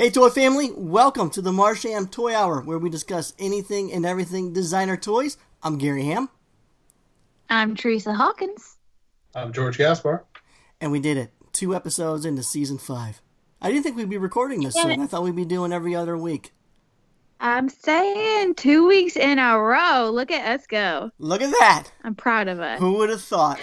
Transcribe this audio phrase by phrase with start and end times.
[0.00, 4.54] Hey, toy family, welcome to the Martian Toy Hour, where we discuss anything and everything
[4.54, 5.36] designer toys.
[5.62, 6.30] I'm Gary Ham.
[7.50, 8.78] I'm Teresa Hawkins.
[9.34, 10.24] I'm George Gaspar.
[10.80, 11.32] And we did it.
[11.52, 13.20] Two episodes into season five.
[13.60, 15.02] I didn't think we'd be recording this soon.
[15.02, 16.54] I thought we'd be doing every other week.
[17.38, 20.10] I'm saying two weeks in a row.
[20.10, 21.10] Look at us go.
[21.18, 21.88] Look at that.
[22.04, 22.80] I'm proud of us.
[22.80, 23.60] Who would have thought?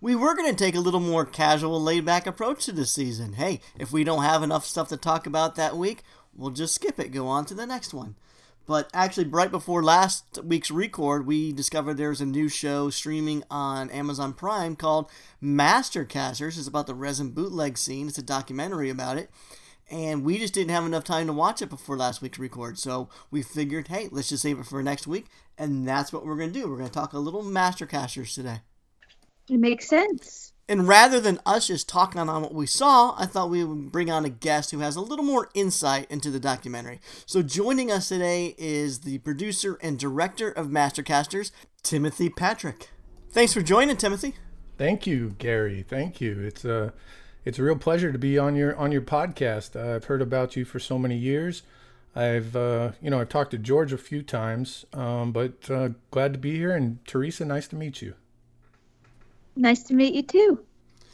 [0.00, 3.34] We were going to take a little more casual, laid back approach to this season.
[3.34, 6.02] Hey, if we don't have enough stuff to talk about that week,
[6.34, 8.16] we'll just skip it, go on to the next one.
[8.66, 13.90] But actually, right before last week's record, we discovered there's a new show streaming on
[13.90, 15.10] Amazon Prime called
[15.40, 16.56] Master Casters.
[16.56, 18.06] It's about the resin bootleg scene.
[18.06, 19.28] It's a documentary about it.
[19.90, 22.78] And we just didn't have enough time to watch it before last week's record.
[22.78, 25.26] So we figured, hey, let's just save it for next week.
[25.58, 26.70] And that's what we're going to do.
[26.70, 28.60] We're going to talk a little Master Casters today.
[29.50, 30.52] It makes sense.
[30.68, 34.08] And rather than us just talking on what we saw, I thought we would bring
[34.08, 37.00] on a guest who has a little more insight into the documentary.
[37.26, 41.50] So joining us today is the producer and director of Mastercasters,
[41.82, 42.90] Timothy Patrick.
[43.32, 44.36] Thanks for joining, Timothy.
[44.78, 45.84] Thank you, Gary.
[45.86, 46.40] Thank you.
[46.40, 46.92] It's a
[47.44, 49.74] it's a real pleasure to be on your on your podcast.
[49.74, 51.64] Uh, I've heard about you for so many years.
[52.14, 56.32] I've uh, you know I've talked to George a few times, um, but uh, glad
[56.34, 56.76] to be here.
[56.76, 58.14] And Teresa, nice to meet you.
[59.56, 60.64] Nice to meet you too.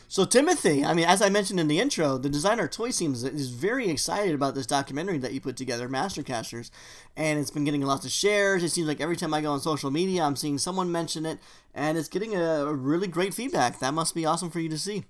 [0.08, 3.50] So Timothy, I mean, as I mentioned in the intro, the designer Toy Seams is
[3.50, 6.70] very excited about this documentary that you put together, Mastercasters,
[7.16, 8.62] and it's been getting lots of shares.
[8.62, 11.40] It seems like every time I go on social media, I'm seeing someone mention it,
[11.74, 13.80] and it's getting a, a really great feedback.
[13.80, 15.04] That must be awesome for you to see.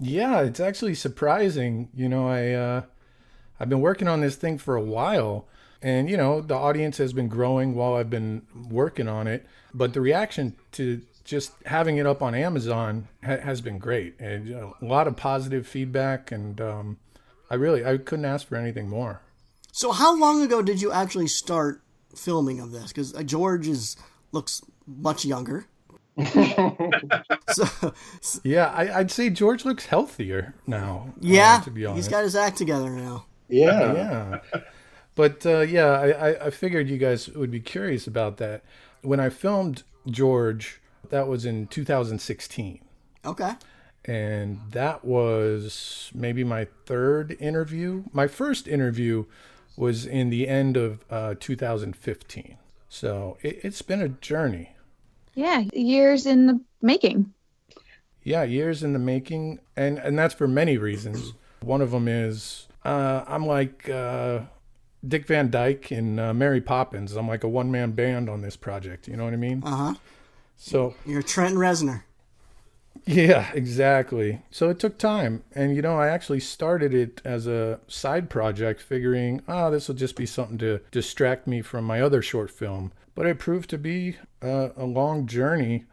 [0.00, 1.90] Yeah, it's actually surprising.
[1.94, 2.82] You know, I uh,
[3.60, 5.46] I've been working on this thing for a while,
[5.82, 9.92] and you know, the audience has been growing while I've been working on it, but
[9.92, 14.54] the reaction to just having it up on Amazon ha- has been great, and you
[14.54, 16.98] know, a lot of positive feedback, and um,
[17.50, 19.20] I really I couldn't ask for anything more.
[19.72, 21.80] So, how long ago did you actually start
[22.14, 22.88] filming of this?
[22.88, 23.96] Because uh, George is
[24.32, 25.66] looks much younger.
[27.50, 27.92] so,
[28.44, 31.08] yeah, I, would say George looks healthier now.
[31.08, 33.26] Uh, yeah, uh, to be honest, he's got his act together now.
[33.48, 34.60] Yeah, yeah.
[35.16, 38.62] But uh, yeah, I, I figured you guys would be curious about that.
[39.02, 40.80] When I filmed George,
[41.10, 42.80] that was in 2016.
[43.24, 43.52] Okay.
[44.04, 48.04] And that was maybe my third interview.
[48.12, 49.24] My first interview
[49.76, 52.58] was in the end of uh, 2015.
[52.88, 54.70] So it, it's been a journey.
[55.34, 57.32] Yeah, years in the making.
[58.22, 59.60] Yeah, years in the making.
[59.74, 61.32] And, and that's for many reasons.
[61.60, 64.40] One of them is uh, I'm like uh,
[65.06, 67.16] Dick Van Dyke in uh, Mary Poppins.
[67.16, 69.08] I'm like a one man band on this project.
[69.08, 69.62] You know what I mean?
[69.64, 69.94] Uh huh.
[70.56, 72.04] So you're Trent Reznor.
[73.06, 74.40] Yeah, exactly.
[74.50, 75.44] So it took time.
[75.54, 79.94] And, you know, I actually started it as a side project, figuring, oh, this will
[79.94, 82.92] just be something to distract me from my other short film.
[83.14, 85.84] But it proved to be a, a long journey.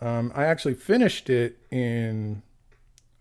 [0.00, 2.42] Um, I actually finished it in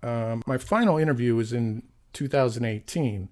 [0.03, 1.83] um, my final interview was in
[2.13, 3.29] 2018.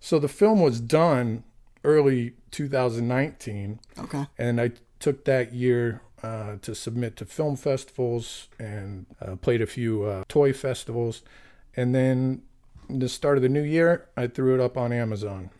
[0.00, 1.44] So the film was done
[1.82, 3.80] early 2019.
[3.98, 4.26] Okay.
[4.38, 9.66] And I took that year uh, to submit to film festivals and uh, played a
[9.66, 11.22] few uh, toy festivals.
[11.76, 12.42] And then
[12.88, 15.50] the start of the new year, I threw it up on Amazon.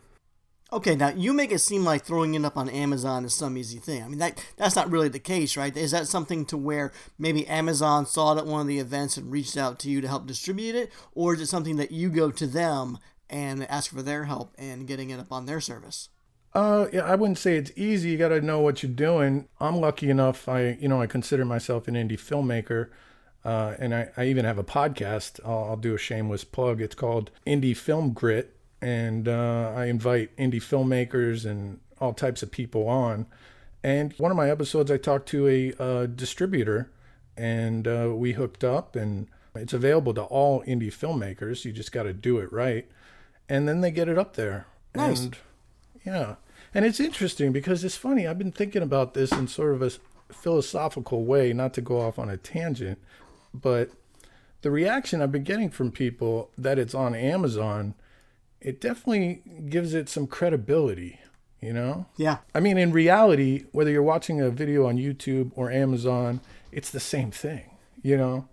[0.73, 3.79] Okay, now you make it seem like throwing it up on Amazon is some easy
[3.79, 4.03] thing.
[4.03, 5.75] I mean that that's not really the case, right?
[5.75, 9.31] Is that something to where maybe Amazon saw it at one of the events and
[9.31, 12.31] reached out to you to help distribute it, or is it something that you go
[12.31, 12.97] to them
[13.29, 16.09] and ask for their help in getting it up on their service?
[16.57, 18.09] Uh, yeah, I wouldn't say it's easy.
[18.09, 19.47] You got to know what you're doing.
[19.59, 20.49] I'm lucky enough.
[20.49, 22.89] I, you know, I consider myself an indie filmmaker,
[23.45, 25.39] uh, and I, I even have a podcast.
[25.45, 26.81] I'll, I'll, do a shameless plug.
[26.81, 32.49] It's called Indie Film Grit, and uh, I invite indie filmmakers and all types of
[32.49, 33.27] people on.
[33.83, 36.89] And one of my episodes, I talked to a uh, distributor,
[37.37, 41.65] and uh, we hooked up, and it's available to all indie filmmakers.
[41.65, 42.89] You just got to do it right,
[43.47, 44.65] and then they get it up there.
[44.95, 45.21] Nice.
[45.21, 45.37] And,
[46.03, 46.35] yeah.
[46.73, 48.27] And it's interesting because it's funny.
[48.27, 49.91] I've been thinking about this in sort of a
[50.33, 52.99] philosophical way, not to go off on a tangent,
[53.53, 53.91] but
[54.61, 57.93] the reaction I've been getting from people that it's on Amazon,
[58.59, 61.19] it definitely gives it some credibility,
[61.61, 62.07] you know?
[62.17, 62.39] Yeah.
[62.53, 66.41] I mean, in reality, whether you're watching a video on YouTube or Amazon,
[66.71, 68.47] it's the same thing, you know?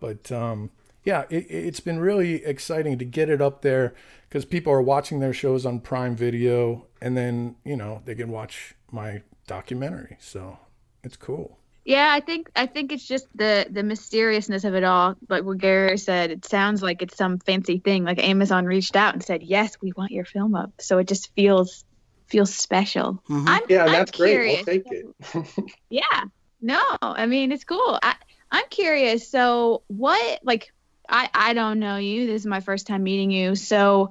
[0.00, 0.70] But um,
[1.04, 3.94] yeah, it, has been really exciting to get it up there
[4.28, 8.30] because people are watching their shows on Prime Video, and then you know they can
[8.30, 10.16] watch my documentary.
[10.20, 10.58] So
[11.02, 11.58] it's cool.
[11.84, 15.14] Yeah, I think I think it's just the the mysteriousness of it all.
[15.28, 18.04] Like what Gary said, it sounds like it's some fancy thing.
[18.04, 21.34] Like Amazon reached out and said, "Yes, we want your film up." So it just
[21.34, 21.84] feels
[22.26, 23.22] feels special.
[23.30, 23.44] Mhm.
[23.48, 24.30] I'm, Yeah, I'm that's great.
[24.32, 24.66] curious.
[24.66, 25.74] We'll take it.
[25.90, 26.24] Yeah.
[26.60, 27.98] No, I mean it's cool.
[28.02, 28.16] I
[28.50, 29.26] I'm curious.
[29.30, 30.70] So what like
[31.08, 32.26] I I don't know you.
[32.26, 33.54] This is my first time meeting you.
[33.54, 34.10] So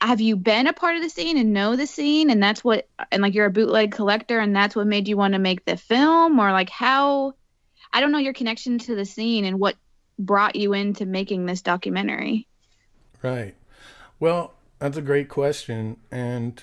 [0.00, 2.88] have you been a part of the scene and know the scene and that's what
[3.10, 5.76] and like you're a bootleg collector and that's what made you want to make the
[5.76, 7.34] film or like how
[7.92, 9.76] I don't know your connection to the scene and what
[10.18, 12.46] brought you into making this documentary.
[13.22, 13.54] Right.
[14.18, 15.98] Well, that's a great question.
[16.10, 16.62] And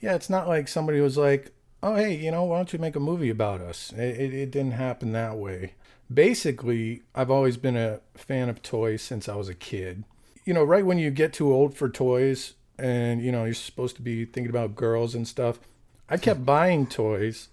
[0.00, 1.52] yeah, it's not like somebody was like,
[1.82, 3.92] oh, hey, you know, why don't you make a movie about us?
[3.92, 5.74] It, it, it didn't happen that way.
[6.12, 10.04] Basically, I've always been a fan of toys since I was a kid.
[10.44, 13.96] You know, right when you get too old for toys and, you know, you're supposed
[13.96, 15.58] to be thinking about girls and stuff,
[16.08, 17.48] I kept buying toys.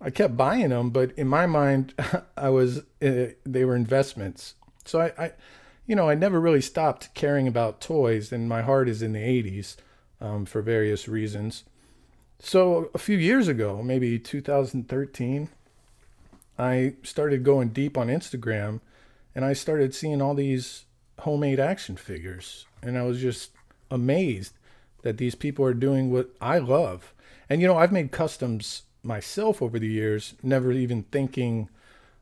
[0.00, 1.94] I kept buying them, but in my mind,
[2.36, 4.54] I was, uh, they were investments.
[4.84, 5.32] So I, I
[5.86, 9.20] you know, I never really stopped caring about toys, and my heart is in the
[9.20, 9.76] 80s
[10.20, 11.64] um, for various reasons.
[12.38, 15.48] So a few years ago, maybe 2013,
[16.58, 18.80] I started going deep on Instagram
[19.34, 20.84] and I started seeing all these
[21.20, 22.66] homemade action figures.
[22.82, 23.50] And I was just
[23.90, 24.54] amazed
[25.02, 27.14] that these people are doing what I love.
[27.48, 31.68] And, you know, I've made customs myself over the years, never even thinking,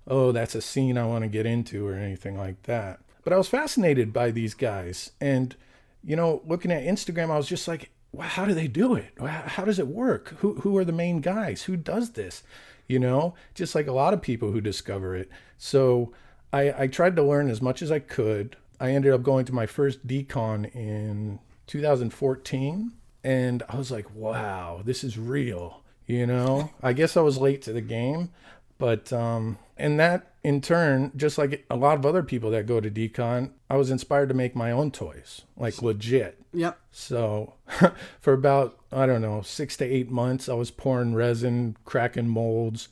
[0.06, 3.00] oh, that's a scene I want to get into or anything like that.
[3.24, 5.12] But I was fascinated by these guys.
[5.20, 5.54] And,
[6.02, 9.14] you know, looking at Instagram, I was just like, how do they do it?
[9.20, 10.34] How does it work?
[10.38, 11.62] Who, who are the main guys?
[11.62, 12.42] Who does this?
[12.86, 15.30] You know, just like a lot of people who discover it.
[15.56, 16.12] So
[16.52, 18.56] I, I tried to learn as much as I could.
[18.78, 21.38] I ended up going to my first decon in
[21.68, 22.92] 2014.
[23.24, 25.82] And I was like, wow, this is real.
[26.06, 28.30] You know, I guess I was late to the game,
[28.78, 32.80] but um, and that in turn, just like a lot of other people that go
[32.80, 36.38] to decon, I was inspired to make my own toys, like legit.
[36.52, 36.78] Yep.
[36.90, 37.54] So
[38.20, 42.88] for about, I don't know, six to eight months, I was pouring resin, cracking molds,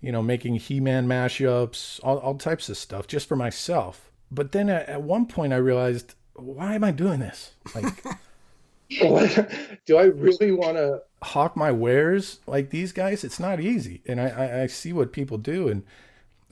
[0.00, 4.10] you know, making He Man mashups, all, all types of stuff just for myself.
[4.30, 7.52] But then at, at one point, I realized, why am I doing this?
[7.74, 8.04] Like,
[9.00, 9.50] What-
[9.86, 11.02] Do I really want to?
[11.22, 13.24] hawk my wares like these guys?
[13.24, 14.02] It's not easy.
[14.06, 15.82] And I, I, I see what people do and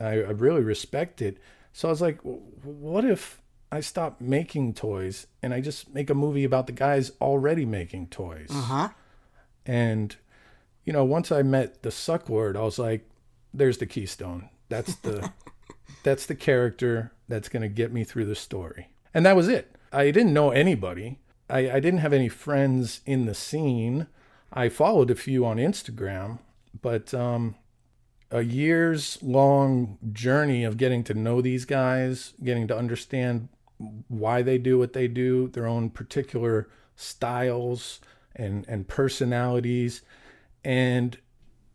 [0.01, 1.39] I, I really respect it.
[1.73, 3.41] So I was like, what if
[3.71, 8.09] I stop making toys and I just make a movie about the guys already making
[8.09, 8.49] toys?
[8.51, 8.89] Uh huh.
[9.65, 10.15] And,
[10.85, 13.09] you know, once I met the Sucklord, I was like,
[13.55, 14.49] there's the keystone.
[14.69, 15.33] That's the
[16.03, 18.89] that's the character that's gonna get me through the story.
[19.15, 19.77] And that was it.
[19.93, 21.19] I didn't know anybody.
[21.49, 24.07] I, I didn't have any friends in the scene.
[24.53, 26.39] I followed a few on Instagram,
[26.81, 27.57] but um
[28.33, 33.49] a years long journey of getting to know these guys, getting to understand
[34.09, 38.01] why they do what they do, their own particular styles
[38.35, 40.03] and and personalities,
[40.65, 41.19] and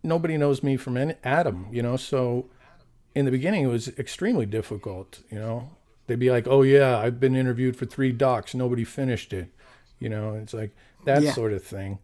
[0.04, 1.96] nobody knows me from any, Adam, you know.
[1.98, 2.50] So
[3.14, 5.72] in the beginning, it was extremely difficult, you know.
[6.08, 9.50] They'd be like, "Oh yeah, I've been interviewed for three docs, nobody finished it,"
[10.00, 10.34] you know.
[10.36, 10.72] It's like
[11.06, 11.34] that Yeah.
[11.34, 12.00] sort of thing.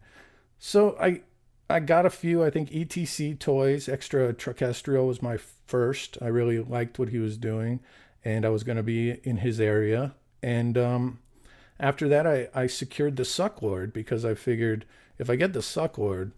[0.58, 1.22] So I
[1.68, 2.44] I got a few.
[2.44, 6.18] I think ETC toys, extra Truckestrio was my first.
[6.20, 7.80] I really liked what he was doing,
[8.24, 10.14] and I was going to be in his area.
[10.42, 11.20] And um,
[11.80, 14.84] after that, I, I secured the Sucklord because I figured
[15.18, 16.32] if I get the Sucklord,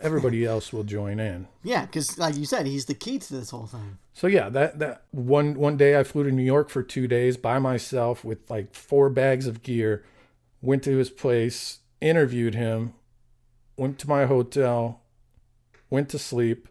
[0.00, 1.48] everybody else will join in.
[1.62, 3.98] Yeah, because like you said, he's the key to this whole thing.
[4.12, 7.36] So yeah, that that one one day I flew to New York for two days
[7.36, 10.04] by myself with like four bags of gear.
[10.62, 12.92] Went to his place, interviewed him,
[13.80, 15.00] went to my hotel,
[15.88, 16.68] went to sleep,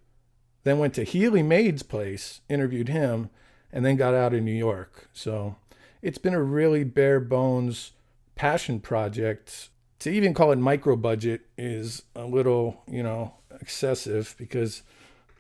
[0.64, 3.32] then went to Healy Made's place, interviewed him,
[3.74, 5.10] and then got out of New York.
[5.12, 5.56] So
[6.04, 7.94] it's been a really bare bones
[8.36, 9.70] passion project.
[10.02, 14.84] To even call it micro budget is a little, you know, excessive because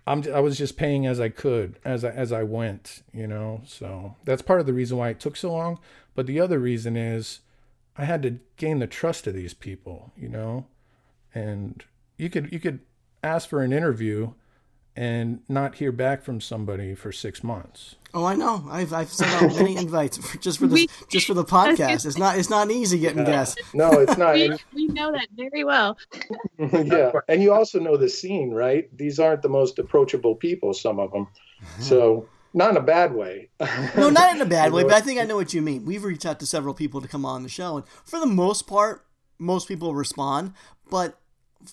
[0.07, 3.61] I'm I was just paying as I could as I, as I went, you know.
[3.67, 5.77] So that's part of the reason why it took so long.
[6.15, 7.41] But the other reason is
[7.95, 10.65] I had to gain the trust of these people, you know.
[11.33, 11.83] And
[12.17, 12.79] you could you could
[13.24, 14.33] ask for an interview
[14.95, 17.95] and not hear back from somebody for six months.
[18.13, 18.65] Oh, I know.
[18.69, 22.05] I've I've sent out many invites for, just for the We- just for the podcast.
[22.05, 23.55] It's not it's not easy getting guests.
[23.74, 24.33] No, it's not.
[24.33, 25.98] We, we know that very well.
[26.59, 28.89] yeah, and you also know the scene, right?
[28.98, 30.74] These aren't the most approachable people.
[30.74, 31.27] Some of them,
[31.62, 31.81] uh-huh.
[31.81, 33.50] so not in a bad way.
[33.95, 35.86] No, not in a bad way, but I think I know what you mean.
[35.86, 38.65] We've reached out to several people to come on the show, and for the most
[38.65, 39.05] part,
[39.38, 40.53] most people respond.
[40.89, 41.18] But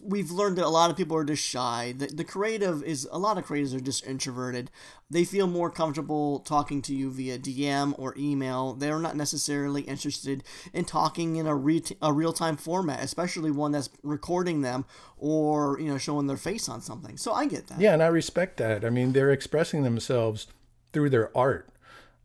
[0.02, 1.94] we've learned that a lot of people are just shy.
[1.96, 4.70] The, the creative is a lot of creatives are just introverted.
[5.08, 8.74] They feel more comfortable talking to you via DM or email.
[8.74, 13.72] They're not necessarily interested in talking in a, re- a real time format, especially one
[13.72, 14.84] that's recording them
[15.18, 17.16] or you know showing their face on something.
[17.16, 17.80] So I get that.
[17.80, 18.84] Yeah, and I respect that.
[18.84, 20.48] I mean, they're expressing themselves
[20.92, 21.68] through their art.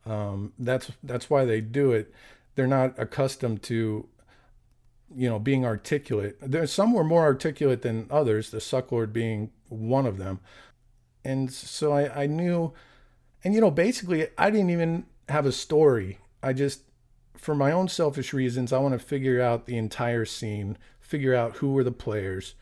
[0.05, 2.11] Um, that's that's why they do it.
[2.55, 4.07] They're not accustomed to
[5.15, 6.37] you know, being articulate.
[6.41, 10.39] There, some were more articulate than others, the Sucklord being one of them.
[11.23, 12.73] And so I, I knew,
[13.43, 16.19] and you know, basically, I didn't even have a story.
[16.41, 16.81] I just,
[17.35, 21.57] for my own selfish reasons, I want to figure out the entire scene, figure out
[21.57, 22.55] who were the players,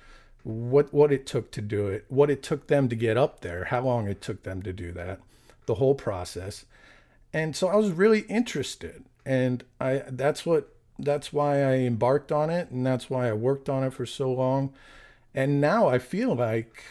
[0.44, 3.66] what what it took to do it, what it took them to get up there,
[3.66, 5.20] how long it took them to do that,
[5.66, 6.66] the whole process.
[7.32, 12.50] And so I was really interested, and I that's what that's why I embarked on
[12.50, 14.74] it and that's why I worked on it for so long.
[15.34, 16.84] And now I feel like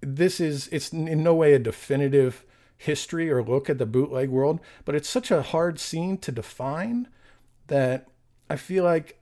[0.00, 2.44] this is it's in no way a definitive
[2.78, 7.08] history or look at the bootleg world, but it's such a hard scene to define
[7.66, 8.08] that
[8.48, 9.20] I feel like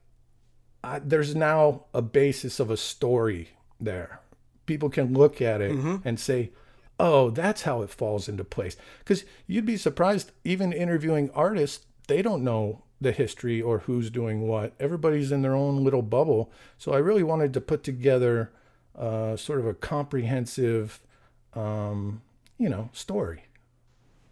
[0.83, 3.51] I, there's now a basis of a story
[3.81, 4.21] there.
[4.67, 5.97] People can look at it mm-hmm.
[6.07, 6.51] and say,
[6.99, 12.23] "Oh, that's how it falls into place." Because you'd be surprised, even interviewing artists, they
[12.23, 14.73] don't know the history or who's doing what.
[14.81, 16.51] Everybody's in their own little bubble.
[16.77, 18.51] So I really wanted to put together
[18.99, 21.01] uh, sort of a comprehensive,
[21.55, 22.23] um,
[22.59, 23.45] you know, story.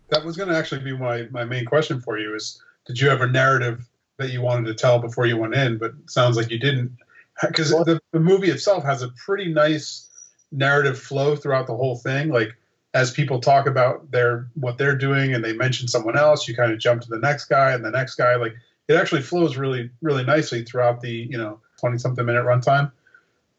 [0.09, 3.09] That was going to actually be my, my main question for you is, did you
[3.09, 3.89] have a narrative
[4.19, 6.97] that you wanted to tell before you went in, but sounds like you didn't
[7.41, 10.09] because the, the movie itself has a pretty nice
[10.51, 12.29] narrative flow throughout the whole thing.
[12.29, 12.57] Like
[12.95, 16.73] as people talk about their what they're doing and they mention someone else, you kind
[16.73, 18.37] of jump to the next guy and the next guy.
[18.37, 18.55] Like
[18.89, 22.93] it actually flows really really nicely throughout the you know twenty something minute runtime.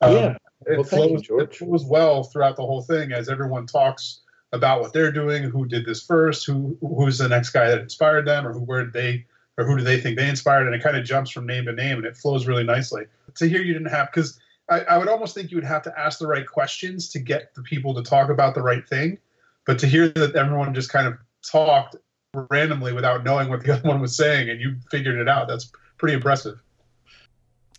[0.01, 0.37] Um, yeah,
[0.67, 4.21] it well, flows you, it flows well throughout the whole thing as everyone talks
[4.51, 8.27] about what they're doing, who did this first, who who's the next guy that inspired
[8.27, 9.25] them, or who where did they
[9.57, 11.73] or who do they think they inspired, and it kind of jumps from name to
[11.73, 13.05] name and it flows really nicely.
[13.35, 15.99] To hear you didn't have because I, I, would almost think you would have to
[15.99, 19.17] ask the right questions to get the people to talk about the right thing.
[19.65, 21.17] But to hear that everyone just kind of
[21.49, 21.95] talked
[22.49, 25.71] randomly without knowing what the other one was saying and you figured it out, that's
[25.97, 26.61] pretty impressive.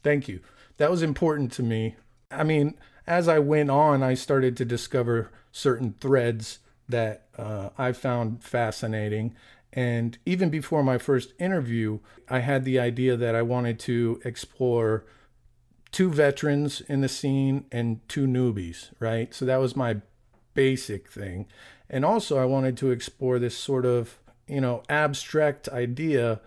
[0.02, 0.40] Thank you.
[0.76, 1.96] That was important to me.
[2.30, 2.74] I mean,
[3.06, 9.34] as I went on, I started to discover certain threads that uh, I found fascinating.
[9.72, 15.04] And even before my first interview, I had the idea that I wanted to explore
[15.94, 19.32] two veterans in the scene and two newbies, right?
[19.32, 19.98] So that was my
[20.52, 21.46] basic thing.
[21.88, 26.40] And also, I wanted to explore this sort of, you know, abstract idea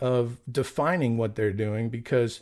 [0.00, 2.40] of defining what they're doing because,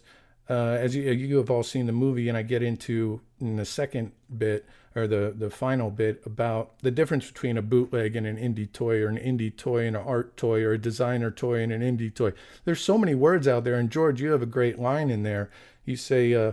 [0.49, 3.67] uh, as you, you have all seen the movie, and I get into in the
[3.67, 4.65] second bit
[4.97, 9.03] or the, the final bit about the difference between a bootleg and an indie toy
[9.03, 12.13] or an indie toy and an art toy or a designer toy and an indie
[12.13, 12.33] toy.
[12.65, 13.75] There's so many words out there.
[13.75, 15.51] And George, you have a great line in there.
[15.91, 16.53] You say, uh,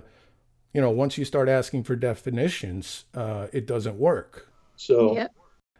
[0.73, 4.49] you know, once you start asking for definitions, uh, it doesn't work.
[4.75, 5.33] So, yep.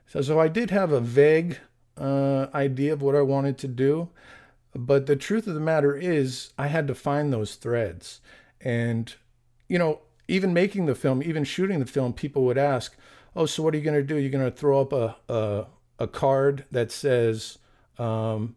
[0.08, 1.58] so, so I did have a vague
[1.98, 4.10] uh, idea of what I wanted to do,
[4.74, 8.22] but the truth of the matter is, I had to find those threads.
[8.62, 9.14] And,
[9.68, 12.96] you know, even making the film, even shooting the film, people would ask,
[13.36, 14.18] "Oh, so what are you going to do?
[14.18, 15.66] You're going to throw up a, a
[16.00, 17.60] a card that says."
[17.98, 18.56] Um,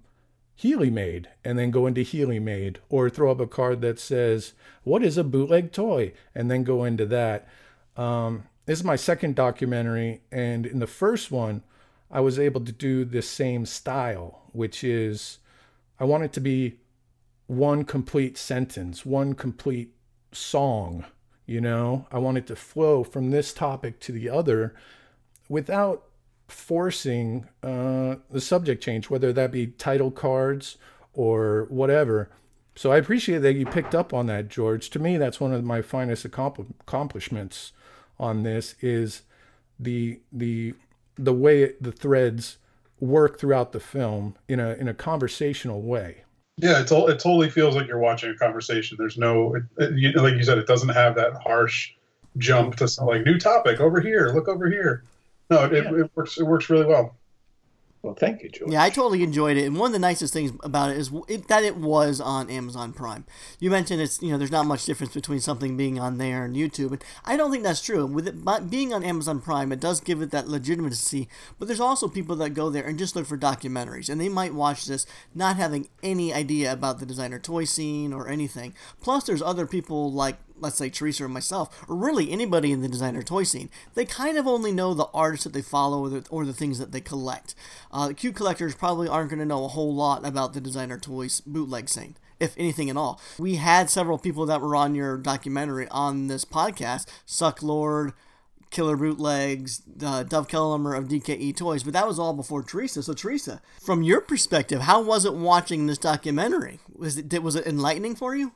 [0.61, 4.53] Healy made and then go into Healy made, or throw up a card that says,
[4.85, 6.13] What is a bootleg toy?
[6.35, 7.49] and then go into that.
[7.97, 11.63] Um, this is my second documentary, and in the first one,
[12.11, 15.39] I was able to do the same style, which is
[15.99, 16.81] I want it to be
[17.47, 19.95] one complete sentence, one complete
[20.31, 21.07] song.
[21.47, 24.75] You know, I want it to flow from this topic to the other
[25.49, 26.05] without
[26.51, 30.77] forcing uh, the subject change, whether that be title cards
[31.13, 32.31] or whatever.
[32.75, 34.91] So I appreciate that you picked up on that, George.
[34.91, 37.73] To me, that's one of my finest accomplishments
[38.19, 39.23] on this is
[39.79, 40.75] the the
[41.17, 42.59] the way the threads
[43.01, 46.25] work throughout the film in a in a conversational way.
[46.57, 48.97] Yeah, it, it totally feels like you're watching a conversation.
[48.99, 51.93] There's no, it, it, like you said, it doesn't have that harsh
[52.37, 54.29] jump to like new topic over here.
[54.35, 55.05] Look over here.
[55.51, 56.05] No, it, yeah.
[56.05, 56.39] it works.
[56.39, 57.17] It works really well.
[58.03, 58.73] Well, thank you, George.
[58.73, 61.49] Yeah, I totally enjoyed it, and one of the nicest things about it is it,
[61.49, 63.27] that it was on Amazon Prime.
[63.59, 66.57] You mentioned it's you know there's not much difference between something being on there and
[66.57, 68.07] YouTube, and I don't think that's true.
[68.07, 71.29] With it being on Amazon Prime, it does give it that legitimacy.
[71.59, 74.55] But there's also people that go there and just look for documentaries, and they might
[74.55, 75.05] watch this
[75.35, 78.73] not having any idea about the designer toy scene or anything.
[79.03, 82.89] Plus, there's other people like let's say Teresa or myself, or really anybody in the
[82.89, 86.27] designer toy scene, they kind of only know the artists that they follow or the,
[86.31, 87.55] or the things that they collect.
[87.91, 91.41] Uh, cute collectors probably aren't going to know a whole lot about the designer toys
[91.41, 93.21] bootleg scene if anything at all.
[93.39, 98.15] We had several people that were on your documentary on this podcast, Sucklord,
[98.71, 103.03] Killer Bootlegs, uh, Dov Kelemer of DKE Toys, but that was all before Teresa.
[103.03, 106.79] So Teresa, from your perspective, how was it watching this documentary?
[106.95, 108.53] Was it was it enlightening for you?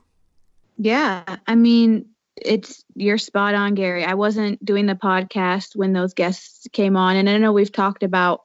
[0.77, 4.03] Yeah, I mean, it's you're spot on, Gary.
[4.03, 8.03] I wasn't doing the podcast when those guests came on, and I know we've talked
[8.03, 8.41] about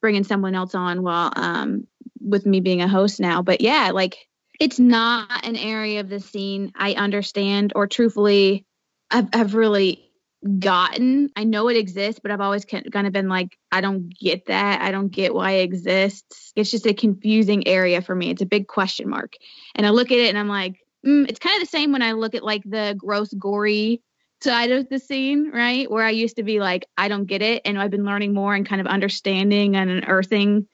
[0.00, 1.86] bringing someone else on while um,
[2.20, 4.28] with me being a host now, but yeah, like
[4.60, 8.66] it's not an area of the scene I understand or truthfully
[9.10, 10.10] I've, I've really
[10.58, 11.30] gotten.
[11.36, 14.82] I know it exists, but I've always kind of been like, I don't get that.
[14.82, 16.52] I don't get why it exists.
[16.56, 18.30] It's just a confusing area for me.
[18.30, 19.34] It's a big question mark.
[19.74, 22.02] And I look at it and I'm like, mm, it's kind of the same when
[22.02, 24.02] I look at like the gross, gory
[24.42, 25.90] side of the scene, right?
[25.90, 27.62] Where I used to be like, I don't get it.
[27.64, 30.66] And I've been learning more and kind of understanding and unearthing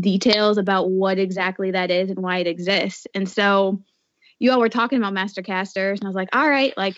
[0.00, 3.06] details about what exactly that is and why it exists.
[3.14, 3.82] And so
[4.38, 6.96] you all were talking about master casters, and I was like, all right, like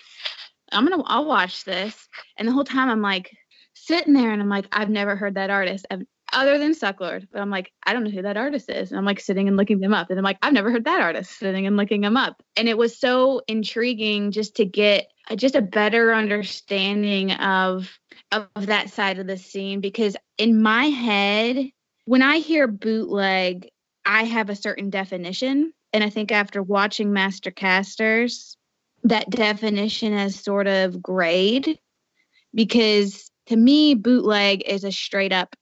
[0.72, 2.08] I'm gonna I'll watch this.
[2.38, 3.30] And the whole time I'm like
[3.74, 6.02] sitting there and I'm like, I've never heard that artist I've,
[6.34, 7.28] other than Sucklord.
[7.32, 8.90] But I'm like, I don't know who that artist is.
[8.90, 10.10] And I'm like sitting and looking them up.
[10.10, 12.42] And I'm like, I've never heard that artist sitting and looking them up.
[12.56, 17.98] And it was so intriguing just to get just a better understanding of
[18.32, 21.70] of that side of the scene because in my head
[22.06, 23.68] when I hear bootleg,
[24.04, 25.72] I have a certain definition.
[25.92, 28.56] And I think after watching Master Casters,
[29.04, 31.78] that definition has sort of grayed
[32.54, 35.54] because to me, bootleg is a straight up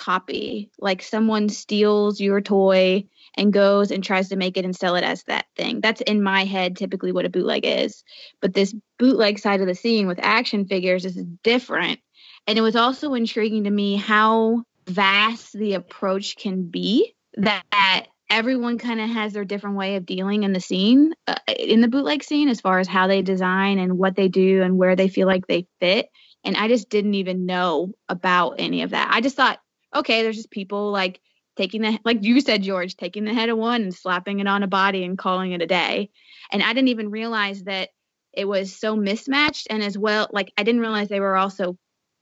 [0.00, 0.70] copy.
[0.78, 3.04] Like someone steals your toy
[3.36, 5.80] and goes and tries to make it and sell it as that thing.
[5.82, 8.02] That's in my head typically what a bootleg is.
[8.40, 12.00] But this bootleg side of the scene with action figures is different.
[12.46, 18.78] And it was also intriguing to me how vast the approach can be that everyone
[18.78, 22.24] kind of has their different way of dealing in the scene uh, in the bootleg
[22.24, 25.26] scene as far as how they design and what they do and where they feel
[25.26, 26.08] like they fit
[26.44, 29.58] and i just didn't even know about any of that i just thought
[29.94, 31.20] okay there's just people like
[31.56, 34.62] taking the like you said george taking the head of one and slapping it on
[34.62, 36.10] a body and calling it a day
[36.52, 37.90] and i didn't even realize that
[38.32, 41.76] it was so mismatched and as well like i didn't realize they were also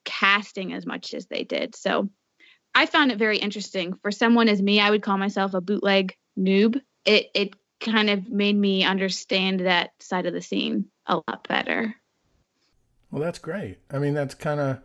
[0.05, 2.09] casting as much as they did so
[2.75, 3.95] I found it very interesting.
[4.03, 6.81] For someone as me, I would call myself a bootleg noob.
[7.05, 11.95] It it kind of made me understand that side of the scene a lot better.
[13.11, 13.79] Well, that's great.
[13.91, 14.79] I mean, that's kind of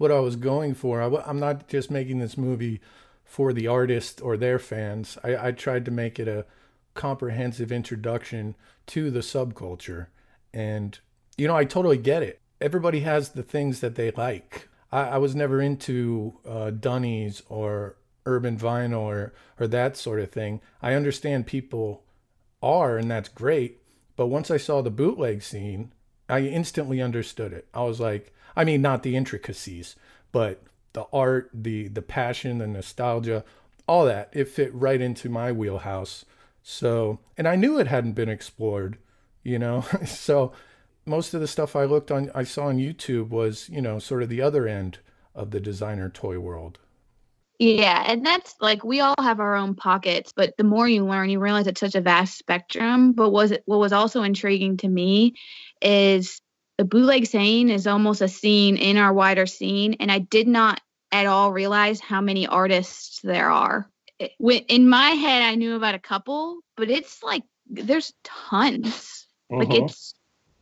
[0.00, 1.02] what I was going for.
[1.02, 2.80] I, am not just making this movie
[3.22, 5.18] for the artist or their fans.
[5.22, 6.46] I, I tried to make it a
[6.94, 10.06] comprehensive introduction to the subculture.
[10.54, 10.98] And,
[11.36, 12.40] you know, I totally get it.
[12.62, 14.70] Everybody has the things that they like.
[14.90, 20.30] I, I was never into uh, Dunnies or urban vinyl or or that sort of
[20.30, 20.62] thing.
[20.80, 22.04] I understand people
[22.62, 23.82] are, and that's great.
[24.16, 25.92] But once I saw the bootleg scene,
[26.26, 27.68] I instantly understood it.
[27.74, 29.96] I was like, I mean, not the intricacies,
[30.32, 33.42] but the art, the the passion, the nostalgia,
[33.86, 34.28] all that.
[34.34, 36.26] It fit right into my wheelhouse.
[36.62, 38.98] So, and I knew it hadn't been explored,
[39.42, 39.80] you know.
[40.04, 40.52] so
[41.06, 44.22] most of the stuff I looked on, I saw on YouTube was, you know, sort
[44.22, 44.98] of the other end
[45.34, 46.78] of the designer toy world.
[47.58, 51.30] Yeah, and that's like we all have our own pockets, but the more you learn,
[51.30, 53.12] you realize it's such a vast spectrum.
[53.12, 55.36] But was what was also intriguing to me
[55.80, 56.42] is
[56.80, 60.80] the bootleg scene is almost a scene in our wider scene, and I did not
[61.12, 63.90] at all realize how many artists there are.
[64.38, 69.26] in my head, I knew about a couple, but it's like there's tons.
[69.50, 69.84] Like mm-hmm.
[69.84, 70.14] it's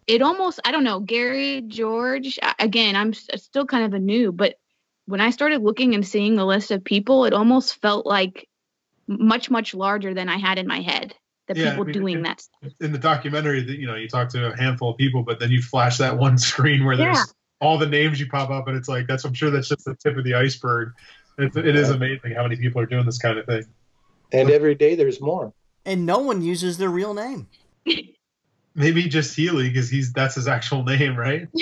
[0.09, 4.57] it almost I don't know Gary George again I'm still kind of a new but
[5.07, 8.49] when I started looking and seeing the list of people it almost felt like
[9.07, 11.15] much much larger than I had in my head
[11.49, 12.73] the yeah, people I mean, doing in, that stuff.
[12.81, 15.51] in the documentary that you know you talk to a handful of people but then
[15.51, 17.25] you flash that one screen where there's yeah.
[17.61, 19.95] all the names you pop up and it's like that's I'm sure that's just the
[19.97, 20.93] tip of the iceberg
[21.39, 23.65] it, it is amazing how many people are doing this kind of thing
[24.33, 25.53] and every day there's more
[25.85, 27.49] and no one uses their real name
[28.79, 31.49] Maybe just Healy because he's that's his actual name, right?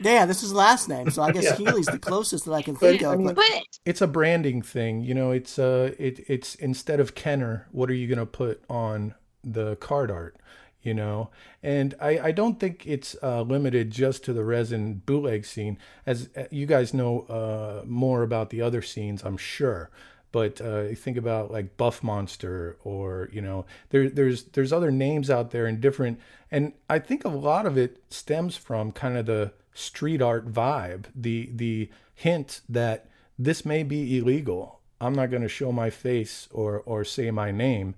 [0.00, 1.56] Yeah, this is last name, so I guess yeah.
[1.56, 3.34] Healy's the closest that I can think but, of.
[3.34, 3.62] But...
[3.84, 5.30] It's a branding thing, you know.
[5.30, 9.14] It's uh, it it's instead of Kenner, what are you gonna put on
[9.44, 10.36] the card art?
[10.82, 11.30] You know,
[11.62, 15.78] and I, I don't think it's uh, limited just to the resin bootleg scene.
[16.04, 19.90] As uh, you guys know uh, more about the other scenes, I'm sure.
[20.32, 24.90] but uh, you think about like Buff Monster, or you know, there, there's there's other
[24.90, 26.18] names out there and different,
[26.50, 31.06] and I think a lot of it stems from kind of the street art vibe,
[31.14, 33.06] the the hint that
[33.38, 34.80] this may be illegal.
[35.00, 37.94] I'm not going to show my face or or say my name,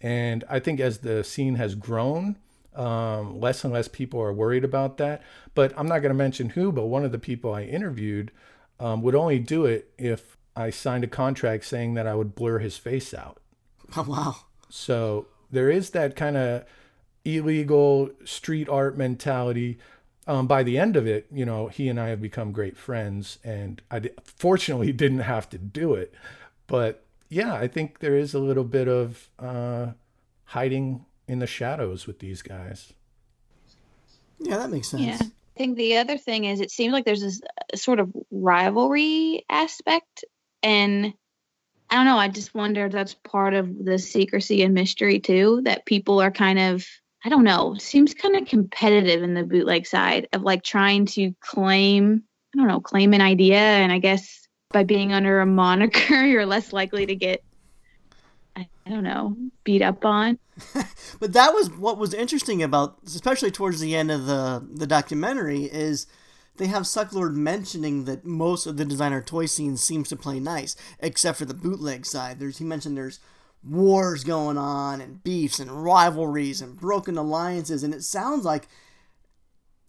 [0.00, 2.36] and I think as the scene has grown,
[2.74, 5.22] um, less and less people are worried about that.
[5.54, 8.30] But I'm not going to mention who, but one of the people I interviewed
[8.78, 12.58] um, would only do it if I signed a contract saying that I would blur
[12.58, 13.40] his face out.
[13.96, 14.36] Oh, wow.
[14.68, 16.64] So there is that kind of
[17.24, 19.78] illegal street art mentality.
[20.28, 23.38] Um, by the end of it, you know, he and I have become great friends,
[23.44, 26.14] and I d- fortunately didn't have to do it.
[26.66, 29.92] But yeah, I think there is a little bit of uh,
[30.44, 32.92] hiding in the shadows with these guys.
[34.38, 35.02] Yeah, that makes sense.
[35.02, 35.18] Yeah.
[35.20, 39.44] I think the other thing is it seems like there's this uh, sort of rivalry
[39.48, 40.24] aspect
[40.62, 41.14] and
[41.88, 45.62] I don't know, I just wonder if that's part of the secrecy and mystery too
[45.64, 46.84] that people are kind of
[47.26, 51.34] I don't know, seems kind of competitive in the bootleg side of like trying to
[51.40, 52.22] claim,
[52.54, 56.46] I don't know, claim an idea and I guess by being under a moniker you're
[56.46, 57.42] less likely to get
[58.86, 60.38] I don't know, beat up on.
[61.18, 65.64] but that was what was interesting about, especially towards the end of the the documentary,
[65.64, 66.06] is
[66.56, 70.76] they have Sucklord mentioning that most of the designer toy scene seems to play nice,
[71.00, 72.38] except for the bootleg side.
[72.38, 73.18] There's he mentioned there's
[73.62, 78.68] wars going on and beefs and rivalries and broken alliances, and it sounds like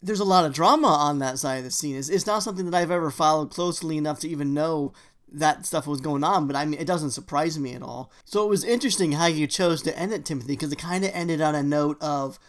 [0.01, 1.95] there's a lot of drama on that side of the scene.
[1.95, 4.93] It's, it's not something that I've ever followed closely enough to even know
[5.30, 8.12] that stuff was going on, but I mean, it doesn't surprise me at all.
[8.23, 11.12] So it was interesting how you chose to end it, Timothy, because it kind of
[11.13, 12.39] ended on a note of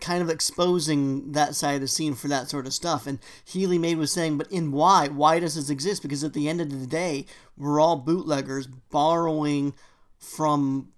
[0.00, 3.06] kind of exposing that side of the scene for that sort of stuff.
[3.06, 5.08] And Healy Made was saying, but in why?
[5.08, 6.02] Why does this exist?
[6.02, 9.74] Because at the end of the day, we're all bootleggers borrowing
[10.18, 10.88] from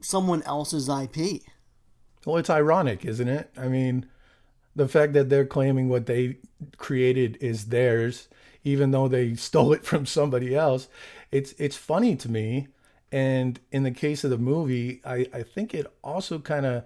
[0.00, 1.42] someone else's IP.
[2.24, 3.50] Well, it's ironic, isn't it?
[3.56, 4.06] I mean,
[4.76, 6.38] the fact that they're claiming what they
[6.76, 8.28] created is theirs
[8.64, 10.88] even though they stole it from somebody else.
[11.30, 12.68] It's it's funny to me.
[13.10, 16.84] And in the case of the movie, I, I think it also kind of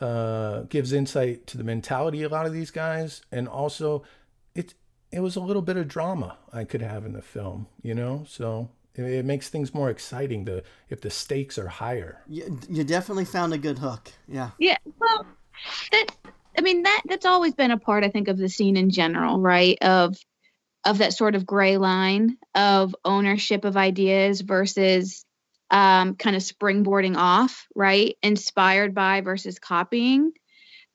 [0.00, 4.02] uh, gives insight to the mentality of a lot of these guys, and also
[4.54, 4.74] it
[5.12, 8.24] it was a little bit of drama I could have in the film, you know.
[8.26, 12.22] So it, it makes things more exciting to if the stakes are higher.
[12.28, 14.12] You, you definitely found a good hook.
[14.28, 14.50] Yeah.
[14.58, 14.78] Yeah.
[14.98, 15.26] Well,
[15.92, 16.06] that
[16.58, 19.40] I mean that that's always been a part I think of the scene in general,
[19.40, 19.78] right?
[19.82, 20.16] Of
[20.84, 25.24] of that sort of gray line of ownership of ideas versus
[25.70, 28.16] um, kind of springboarding off, right?
[28.22, 30.32] Inspired by versus copying.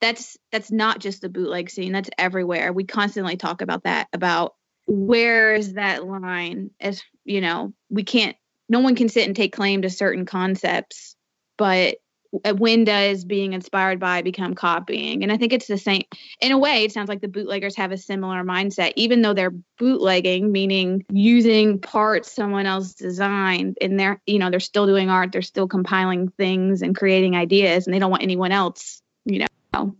[0.01, 1.93] That's that's not just the bootleg scene.
[1.93, 2.73] That's everywhere.
[2.73, 4.07] We constantly talk about that.
[4.11, 4.55] About
[4.87, 6.71] where is that line?
[6.79, 8.37] As you know, we can't.
[8.67, 11.15] No one can sit and take claim to certain concepts,
[11.57, 11.97] but
[12.43, 15.23] uh, when does being inspired by become copying?
[15.23, 16.03] And I think it's the same.
[16.41, 19.53] In a way, it sounds like the bootleggers have a similar mindset, even though they're
[19.77, 25.31] bootlegging, meaning using parts someone else designed, and they're you know they're still doing art,
[25.31, 29.95] they're still compiling things and creating ideas, and they don't want anyone else, you know,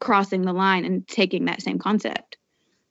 [0.00, 2.36] crossing the line and taking that same concept.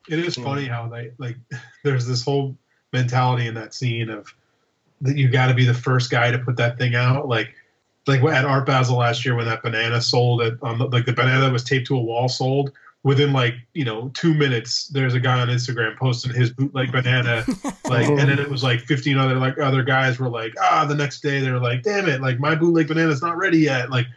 [0.07, 1.37] It is funny how they like.
[1.83, 2.57] There's this whole
[2.93, 4.33] mentality in that scene of
[5.01, 7.55] that you got to be the first guy to put that thing out, like
[8.07, 11.13] like at Art Basel last year when that banana sold it on the, like the
[11.13, 12.71] banana that was taped to a wall sold
[13.03, 17.45] within like you know two minutes there's a guy on instagram posting his bootleg banana
[17.89, 20.95] like and then it was like 15 other like other guys were like ah the
[20.95, 23.89] next day they're like damn it like my bootleg banana's not ready yet.
[23.89, 24.07] Like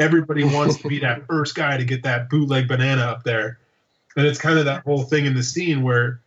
[0.00, 3.58] everybody wants to be that first guy to get that bootleg banana up there.
[4.16, 6.20] And it's kind of that whole thing in the scene where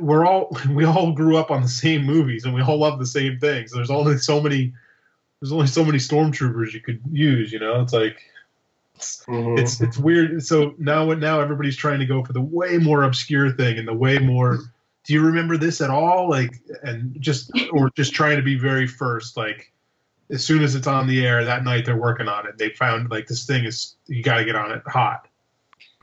[0.00, 3.06] we're all we all grew up on the same movies and we all love the
[3.06, 4.72] same things there's only so many
[5.40, 7.52] there's only so many stormtroopers you could use.
[7.52, 8.20] You know, it's like
[8.96, 9.58] it's, mm-hmm.
[9.58, 10.42] it's it's weird.
[10.44, 13.94] So now now everybody's trying to go for the way more obscure thing and the
[13.94, 14.58] way more.
[15.04, 16.28] Do you remember this at all?
[16.28, 19.36] Like, and just or just trying to be very first.
[19.36, 19.72] Like,
[20.30, 22.58] as soon as it's on the air that night, they're working on it.
[22.58, 25.28] They found like this thing is you got to get on it hot.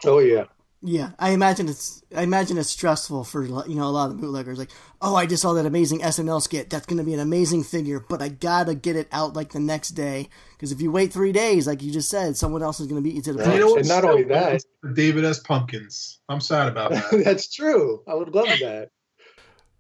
[0.06, 0.46] Oh yeah.
[0.88, 4.22] Yeah, I imagine it's I imagine it's stressful for you know a lot of the
[4.22, 4.60] bootleggers.
[4.60, 4.70] Like,
[5.02, 6.70] oh, I just saw that amazing SNL skit.
[6.70, 9.60] That's going to be an amazing figure, but I gotta get it out like the
[9.60, 12.86] next day because if you wait three days, like you just said, someone else is
[12.86, 13.56] going to beat you to the punch.
[13.56, 15.40] You know and not only that, David S.
[15.40, 16.20] Pumpkins.
[16.30, 17.10] I'm sad about that.
[17.26, 18.04] That's true.
[18.08, 18.92] I would love that.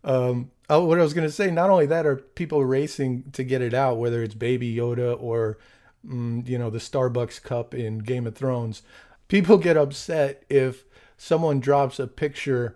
[0.04, 3.44] Um, oh, what I was going to say, not only that, are people racing to
[3.44, 5.58] get it out, whether it's Baby Yoda or,
[6.06, 8.82] mm, you know, the Starbucks cup in Game of Thrones.
[9.28, 10.84] People get upset if
[11.18, 12.76] someone drops a picture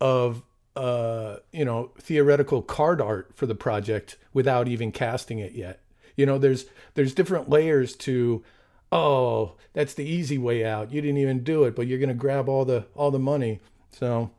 [0.00, 0.42] of
[0.76, 5.80] uh, you know, theoretical card art for the project without even casting it yet.
[6.16, 8.42] You know, there's there's different layers to
[8.90, 10.92] oh, that's the easy way out.
[10.92, 13.60] You didn't even do it, but you're going to grab all the all the money.
[13.90, 14.30] So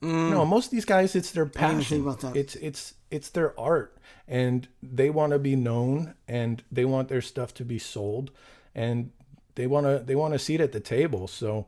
[0.00, 0.30] mm.
[0.30, 2.16] no, most of these guys it's their passion.
[2.34, 3.96] It's it's it's their art
[4.26, 8.30] and they want to be known and they want their stuff to be sold
[8.74, 9.10] and
[9.54, 11.28] they want to they want to seat at the table.
[11.28, 11.66] So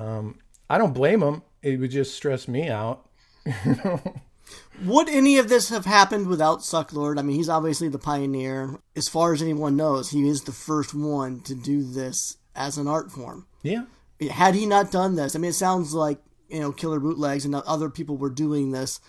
[0.00, 1.42] um, I don't blame them.
[1.62, 3.06] It would just stress me out.
[4.84, 7.18] Would any of this have happened without Sucklord?
[7.18, 8.80] I mean, he's obviously the pioneer.
[8.96, 12.88] As far as anyone knows, he is the first one to do this as an
[12.88, 13.46] art form.
[13.62, 13.84] Yeah.
[14.30, 17.54] Had he not done this, I mean, it sounds like you know Killer Bootlegs and
[17.54, 19.00] other people were doing this,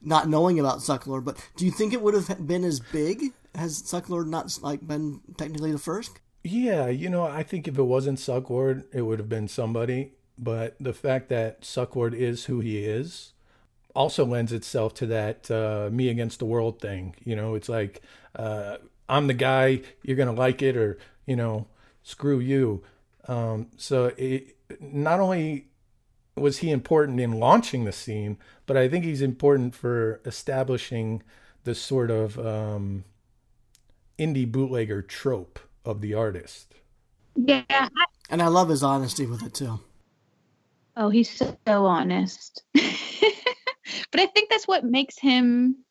[0.00, 1.24] not knowing about Sucklord.
[1.24, 3.32] But do you think it would have been as big?
[3.54, 6.20] Has Sucklord not like been technically the first?
[6.44, 10.12] Yeah, you know, I think if it wasn't Sucklord, it would have been somebody.
[10.38, 13.32] But the fact that Sucklord is who he is
[13.94, 17.14] also lends itself to that uh, me against the world thing.
[17.24, 18.02] You know, it's like
[18.34, 18.76] uh,
[19.08, 21.66] I'm the guy, you're gonna like it, or you know,
[22.02, 22.82] screw you.
[23.26, 25.68] Um, so it, not only
[26.36, 31.22] was he important in launching the scene, but I think he's important for establishing
[31.64, 33.04] the sort of um,
[34.18, 36.74] indie bootlegger trope of the artist.
[37.34, 37.88] Yeah.
[38.28, 39.80] And I love his honesty with it too.
[40.96, 42.62] Oh, he's so honest.
[42.74, 45.84] but I think that's what makes him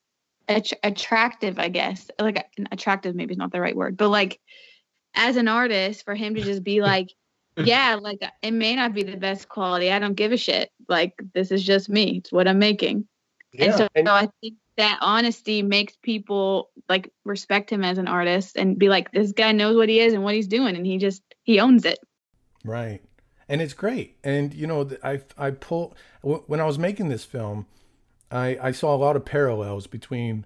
[0.47, 2.09] att- attractive, I guess.
[2.19, 4.39] Like attractive maybe is not the right word, but like
[5.13, 7.09] as an artist for him to just be like
[7.57, 9.89] yeah, like it may not be the best quality.
[9.91, 10.71] I don't give a shit.
[10.89, 12.17] Like this is just me.
[12.17, 13.07] It's what I'm making.
[13.53, 17.97] Yeah, and so, and- so I think that honesty makes people like respect him as
[17.97, 20.75] an artist and be like this guy knows what he is and what he's doing
[20.75, 21.97] and he just he owns it
[22.65, 23.01] right
[23.47, 24.17] and it's great.
[24.23, 27.67] And you know i i pull when i was making this film
[28.31, 30.45] i i saw a lot of parallels between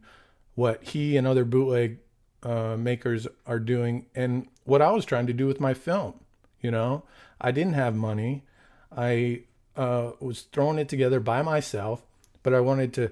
[0.55, 1.99] what he and other bootleg
[2.43, 6.13] uh, makers are doing and what i was trying to do with my film
[6.61, 7.03] you know?
[7.39, 8.43] I didn't have money.
[8.91, 9.43] I
[9.77, 12.05] uh, was throwing it together by myself
[12.43, 13.11] but i wanted to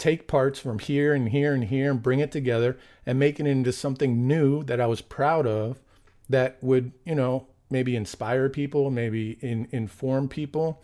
[0.00, 3.46] take parts from here and here and here and bring it together and make it
[3.46, 5.78] into something new that I was proud of
[6.28, 10.82] that would, you know, maybe inspire people, maybe in, inform people.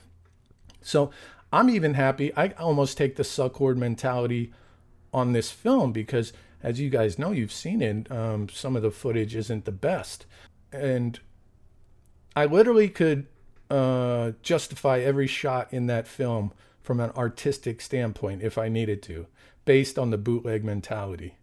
[0.80, 1.10] So
[1.52, 2.34] I'm even happy.
[2.36, 4.52] I almost take the Sucklord mentality
[5.12, 8.90] on this film because, as you guys know, you've seen it, um, some of the
[8.90, 10.26] footage isn't the best.
[10.72, 11.18] And
[12.34, 13.26] I literally could
[13.70, 19.26] uh, justify every shot in that film from an artistic standpoint if I needed to,
[19.64, 21.36] based on the bootleg mentality.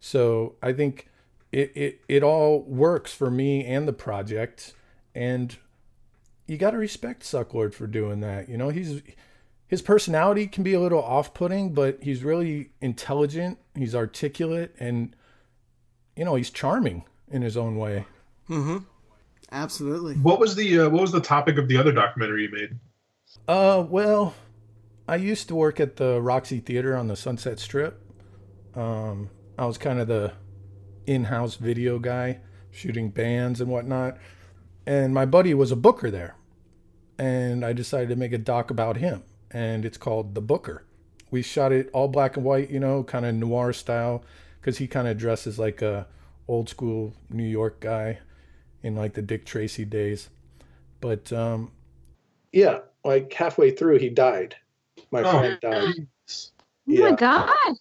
[0.00, 1.08] So I think
[1.52, 4.74] it, it, it all works for me and the project.
[5.18, 5.56] And
[6.46, 8.48] you got to respect Sucklord for doing that.
[8.48, 9.02] You know, he's
[9.66, 13.58] his personality can be a little off-putting, but he's really intelligent.
[13.74, 15.16] He's articulate, and
[16.16, 17.02] you know, he's charming
[17.32, 18.06] in his own way.
[18.48, 18.78] Mm-hmm.
[19.50, 20.14] Absolutely.
[20.14, 22.78] What was the uh, what was the topic of the other documentary you made?
[23.48, 24.34] Uh, well,
[25.08, 28.00] I used to work at the Roxy Theater on the Sunset Strip.
[28.76, 30.34] Um, I was kind of the
[31.06, 32.38] in-house video guy,
[32.70, 34.16] shooting bands and whatnot.
[34.88, 36.36] And my buddy was a booker there,
[37.18, 40.84] and I decided to make a doc about him, and it's called The Booker.
[41.30, 44.24] We shot it all black and white, you know, kind of noir style,
[44.60, 46.06] because he kind of dresses like a
[46.48, 48.20] old school New York guy
[48.82, 50.30] in like the Dick Tracy days.
[51.02, 51.70] But um,
[52.50, 54.56] yeah, like halfway through, he died
[55.10, 55.94] my oh, friend died.
[55.98, 56.34] Oh
[56.86, 57.10] yeah.
[57.10, 57.76] my gosh.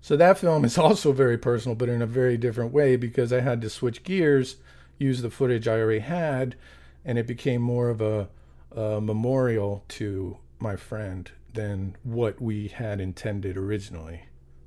[0.00, 3.40] So that film is also very personal, but in a very different way because I
[3.40, 4.56] had to switch gears,
[4.98, 6.56] use the footage I already had,
[7.04, 8.28] and it became more of a,
[8.74, 14.22] a memorial to my friend than what we had intended originally.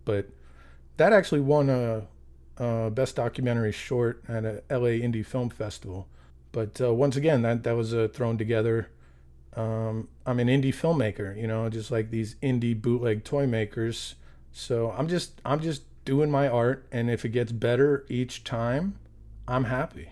[0.06, 0.30] But
[0.98, 2.08] that actually won a,
[2.58, 6.08] a best documentary short at a LA Indie Film Festival.
[6.52, 8.90] But uh, once again, that that was uh, thrown together
[9.56, 14.16] um, I'm an indie filmmaker, you know, just like these indie bootleg toy makers.
[14.52, 18.98] So I'm just I'm just doing my art, and if it gets better each time,
[19.48, 20.10] I'm happy,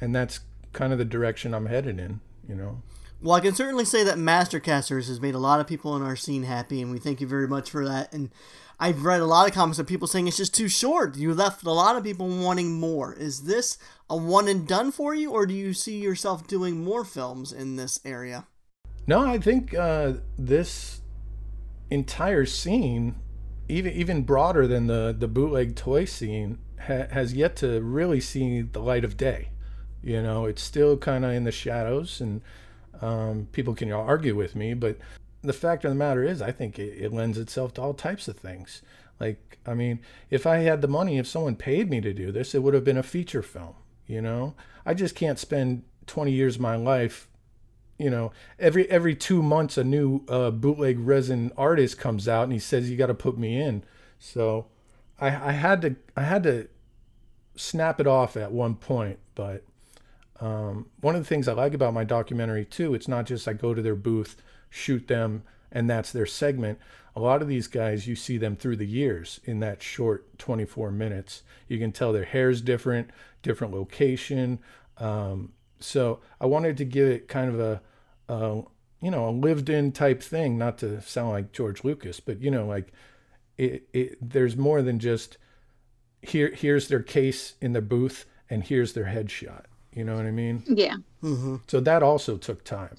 [0.00, 0.40] and that's
[0.72, 2.82] kind of the direction I'm headed in, you know.
[3.20, 6.14] Well, I can certainly say that Mastercasters has made a lot of people in our
[6.14, 8.12] scene happy, and we thank you very much for that.
[8.12, 8.30] And
[8.78, 11.16] I've read a lot of comments of people saying it's just too short.
[11.16, 13.12] You left a lot of people wanting more.
[13.12, 13.76] Is this
[14.08, 17.74] a one and done for you, or do you see yourself doing more films in
[17.74, 18.46] this area?
[19.08, 21.00] No, I think uh, this
[21.90, 23.16] entire scene,
[23.68, 28.60] even even broader than the the bootleg toy scene, ha- has yet to really see
[28.60, 29.48] the light of day.
[30.02, 32.40] You know, it's still kind of in the shadows, and
[33.00, 34.98] um, people can argue with me, but
[35.42, 38.28] the fact of the matter is, I think it, it lends itself to all types
[38.28, 38.82] of things.
[39.20, 42.54] Like, I mean, if I had the money, if someone paid me to do this,
[42.54, 43.74] it would have been a feature film.
[44.06, 44.54] You know,
[44.86, 47.28] I just can't spend 20 years of my life.
[47.98, 52.52] You know, every every two months a new uh, bootleg resin artist comes out and
[52.52, 53.82] he says you got to put me in.
[54.20, 54.66] So,
[55.20, 56.68] I, I had to I had to
[57.56, 59.64] snap it off at one point, but
[60.40, 63.52] um, one of the things I like about my documentary too, it's not just I
[63.52, 64.36] go to their booth,
[64.70, 66.78] shoot them, and that's their segment.
[67.16, 70.92] A lot of these guys, you see them through the years in that short 24
[70.92, 71.42] minutes.
[71.66, 73.10] You can tell their hair's different,
[73.42, 74.60] different location.
[74.98, 77.80] Um, so I wanted to give it kind of a,
[78.28, 78.62] a
[79.00, 82.66] you know, a lived-in type thing, not to sound like George Lucas, but you know,
[82.66, 82.92] like
[83.56, 85.38] it, it there's more than just
[86.22, 86.52] here.
[86.54, 89.64] Here's their case in the booth, and here's their headshot.
[89.98, 90.62] You know what I mean?
[90.68, 90.94] Yeah.
[91.24, 91.56] Mm-hmm.
[91.66, 92.94] So that also took time.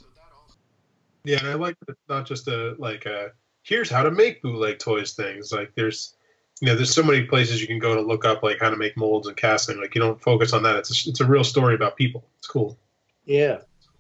[1.24, 3.32] Yeah, and I like that it's not just a like a
[3.64, 5.54] here's how to make bootleg toys things.
[5.54, 6.18] Like there's
[6.60, 8.76] you know there's so many places you can go to look up like how to
[8.76, 9.80] make molds and casting.
[9.80, 10.76] Like you don't focus on that.
[10.76, 12.26] It's a, it's a real story about people.
[12.38, 12.78] It's cool.
[13.24, 13.60] Yeah.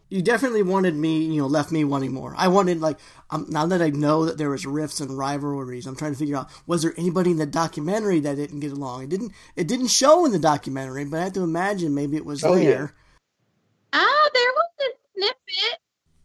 [0.09, 2.33] You definitely wanted me, you know, left me wanting more.
[2.35, 2.97] I wanted like
[3.29, 6.35] um, now that I know that there was rifts and rivalries, I'm trying to figure
[6.37, 9.03] out was there anybody in the documentary that didn't get along?
[9.03, 9.33] It didn't.
[9.55, 12.55] It didn't show in the documentary, but I have to imagine maybe it was Oh,
[12.55, 12.69] yeah.
[12.69, 12.93] there.
[13.93, 15.79] Oh, there was a snippet.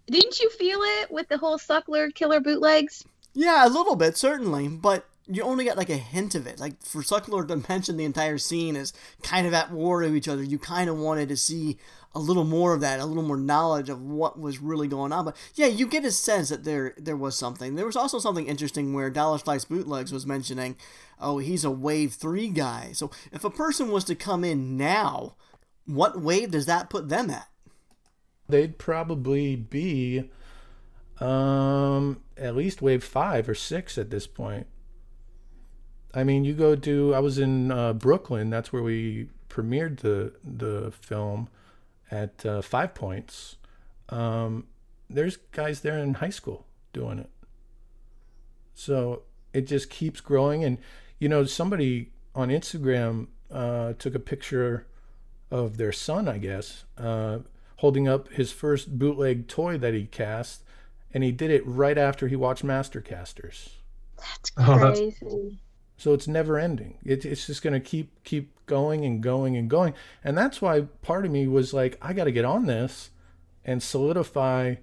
[0.07, 3.05] Didn't you feel it with the whole Sucklord killer bootlegs?
[3.35, 6.61] Yeah, a little bit, certainly, but you only got like a hint of it.
[6.61, 10.29] Like for Sucklord to mention the entire scene is kind of at war with each
[10.29, 11.79] other, you kind of wanted to see
[12.15, 15.25] a little more of that, a little more knowledge of what was really going on.
[15.25, 17.75] But yeah, you get a sense that there there was something.
[17.75, 20.77] There was also something interesting where Dallas Slice Bootlegs was mentioning,
[21.21, 22.91] oh, he's a Wave Three guy.
[22.93, 25.37] So if a person was to come in now,
[25.87, 27.49] what wave does that put them at?
[28.49, 30.31] They'd probably be
[31.19, 34.67] um, at least wave five or six at this point.
[36.15, 37.13] I mean, you go do.
[37.13, 38.51] I was in uh, Brooklyn.
[38.51, 41.49] That's where we premiered the the film
[42.11, 43.57] at uh, Five Points.
[44.09, 44.67] Um,
[45.11, 47.31] there's guys there in high school doing it.
[48.75, 49.23] So
[49.53, 50.65] it just keeps growing.
[50.65, 50.79] And
[51.19, 54.87] you know, somebody on Instagram uh, took a picture
[55.51, 57.39] of their son, I guess, uh,
[57.77, 60.63] holding up his first bootleg toy that he cast,
[61.13, 63.71] and he did it right after he watched Mastercasters.
[64.17, 65.59] That's Oh, that's crazy.
[65.97, 66.99] So it's never ending.
[67.05, 69.95] It, it's just going to keep keep going and going and going.
[70.23, 73.11] And that's why part of me was like, I got to get on this
[73.65, 74.77] and solidify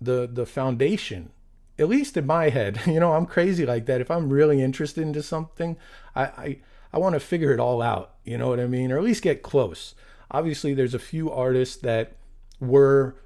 [0.00, 1.30] the the foundation.
[1.78, 4.00] At least in my head, you know, I'm crazy like that.
[4.00, 5.76] If I'm really interested into something,
[6.14, 6.58] I I,
[6.92, 8.14] I want to figure it all out.
[8.24, 9.94] You know what I mean, or at least get close.
[10.30, 12.16] Obviously, there's a few artists that
[12.60, 13.16] were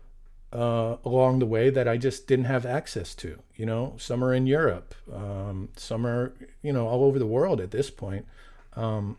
[0.53, 3.39] uh, along the way that I just didn't have access to.
[3.57, 7.61] You know, some are in Europe, um, some are you know all over the world
[7.61, 8.27] at this point.
[8.75, 9.17] Um,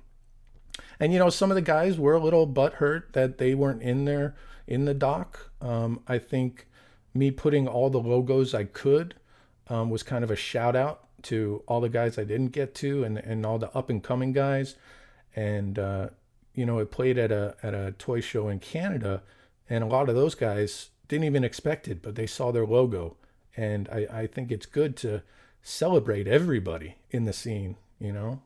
[0.99, 4.05] and you know, some of the guys were a little butthurt that they weren't in
[4.05, 4.35] there
[4.67, 5.51] in the doc.
[5.61, 6.67] Um, I think
[7.13, 9.15] me putting all the logos I could
[9.67, 13.03] um, was kind of a shout out to all the guys I didn't get to
[13.03, 14.75] and and all the up and coming guys.
[15.35, 16.09] And uh,
[16.53, 19.23] you know, it played at a at a toy show in Canada,
[19.67, 23.17] and a lot of those guys didn't even expect it, but they saw their logo,
[23.55, 25.21] and I, I think it's good to
[25.61, 27.77] celebrate everybody in the scene.
[27.99, 28.41] You know.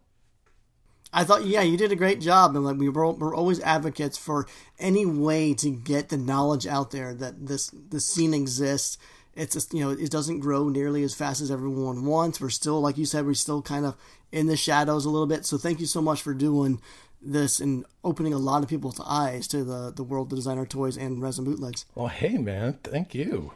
[1.14, 4.18] I thought, yeah, you did a great job, and like we were, we're always advocates
[4.18, 4.46] for
[4.78, 8.98] any way to get the knowledge out there that this the scene exists.
[9.34, 12.42] It's just, you know it doesn't grow nearly as fast as everyone wants.
[12.42, 13.96] We're still, like you said, we're still kind of
[14.32, 15.46] in the shadows a little bit.
[15.46, 16.82] So thank you so much for doing
[17.22, 20.98] this and opening a lot of people's eyes to the the world of designer toys
[20.98, 21.86] and resin bootlegs.
[21.96, 23.54] Well, hey man, thank you.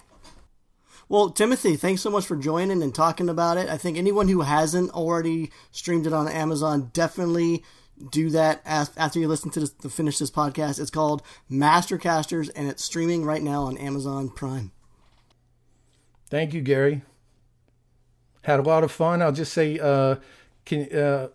[1.08, 3.68] Well, Timothy, thanks so much for joining and talking about it.
[3.68, 7.66] I think anyone who hasn't already streamed it on Amazon definitely
[8.10, 10.80] do that after you listen to, this, to finish this podcast.
[10.80, 11.22] It's called
[11.52, 14.72] Mastercasters and it's streaming right now on Amazon Prime.
[16.30, 17.02] Thank you, Gary.
[18.44, 19.22] Had a lot of fun.
[19.22, 20.16] I'll just say, uh,
[20.66, 21.28] can uh,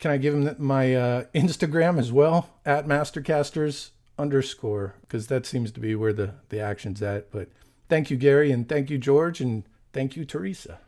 [0.00, 5.70] can I give him my uh, Instagram as well at Mastercasters underscore because that seems
[5.72, 7.30] to be where the the action's at.
[7.30, 7.48] But
[7.88, 10.78] thank you, Gary, and thank you, George, and thank you, Teresa.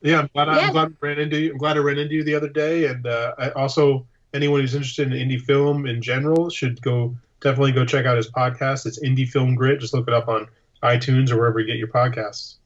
[0.00, 0.66] Yeah, I'm glad, Yeah.
[0.66, 1.52] I'm glad I ran into you.
[1.52, 4.74] I'm glad I ran into you the other day, and uh, I also anyone who's
[4.74, 8.86] interested in indie film in general should go definitely go check out his podcast.
[8.86, 9.80] It's Indie Film Grit.
[9.80, 10.48] Just look it up on
[10.82, 12.56] iTunes or wherever you get your podcasts.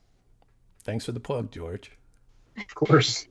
[0.85, 1.91] Thanks for the plug, George.
[2.57, 3.27] Of course.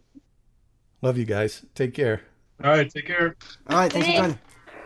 [1.02, 1.66] Love you guys.
[1.74, 2.22] Take care.
[2.64, 3.36] All right, take care.
[3.70, 4.40] All right, thanks for joining.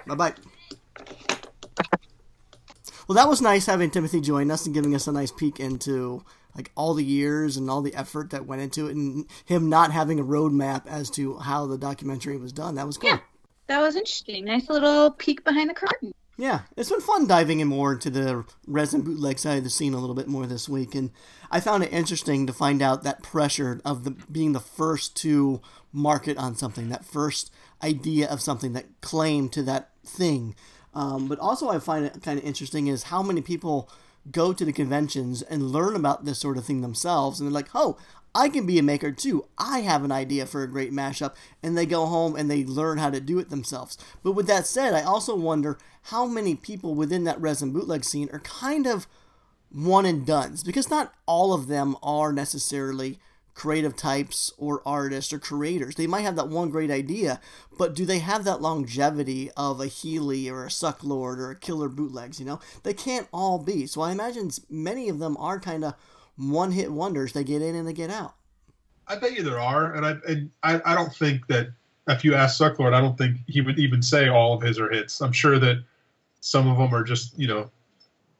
[0.07, 0.33] Bye bye.
[3.07, 6.23] Well, that was nice having Timothy join us and giving us a nice peek into
[6.55, 9.91] like all the years and all the effort that went into it, and him not
[9.91, 12.75] having a roadmap as to how the documentary was done.
[12.75, 13.11] That was cool.
[13.11, 13.19] Yeah,
[13.67, 14.45] that was interesting.
[14.45, 16.13] Nice little peek behind the curtain.
[16.39, 19.93] Yeah, it's been fun diving in more into the resin bootleg side of the scene
[19.93, 21.11] a little bit more this week, and
[21.51, 25.59] I found it interesting to find out that pressure of the being the first to
[25.91, 27.51] market on something, that first
[27.83, 30.55] idea of something, that claim to that thing.
[30.93, 33.89] Um, but also, I find it kind of interesting is how many people
[34.31, 37.71] go to the conventions and learn about this sort of thing themselves, and they're like,
[37.75, 37.97] "Oh,
[38.33, 39.45] I can be a maker too.
[39.57, 42.97] I have an idea for a great mashup, and they go home and they learn
[42.97, 43.97] how to do it themselves.
[44.23, 48.29] But with that said, I also wonder how many people within that resin bootleg scene
[48.31, 49.07] are kind of
[49.71, 53.19] one and done's because not all of them are necessarily
[53.53, 55.95] creative types or artists or creators.
[55.95, 57.41] They might have that one great idea,
[57.77, 61.89] but do they have that longevity of a Healy or a Sucklord or a Killer
[61.89, 62.39] Bootlegs?
[62.39, 63.85] You know, they can't all be.
[63.85, 65.93] So I imagine many of them are kind of
[66.39, 67.33] one hit wonders.
[67.33, 68.35] They get in and they get out.
[69.07, 71.69] I bet you there are, and I and I, I don't think that
[72.07, 74.89] if you ask Sucklord, I don't think he would even say all of his are
[74.89, 75.21] hits.
[75.21, 75.83] I'm sure that
[76.41, 77.69] some of them are just you know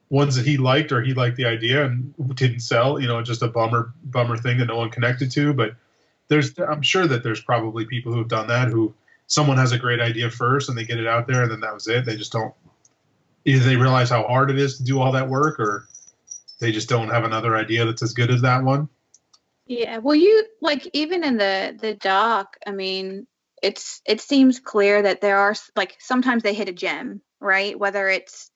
[0.09, 2.99] ones that he liked or he liked the idea and didn't sell.
[2.99, 5.53] You know, just a bummer bummer thing that no one connected to.
[5.53, 5.75] But
[6.27, 8.93] there's I'm sure that there's probably people who have done that who
[9.27, 11.73] someone has a great idea first and they get it out there and then that
[11.73, 12.05] was it.
[12.05, 12.53] They just don't
[13.45, 15.87] either they realize how hard it is to do all that work or
[16.59, 18.89] they just don't have another idea that's as good as that one.
[19.65, 22.57] Yeah, well, you like even in the the doc.
[22.65, 23.27] I mean,
[23.61, 27.77] it's it seems clear that there are like sometimes they hit a gem, right?
[27.77, 28.51] Whether it's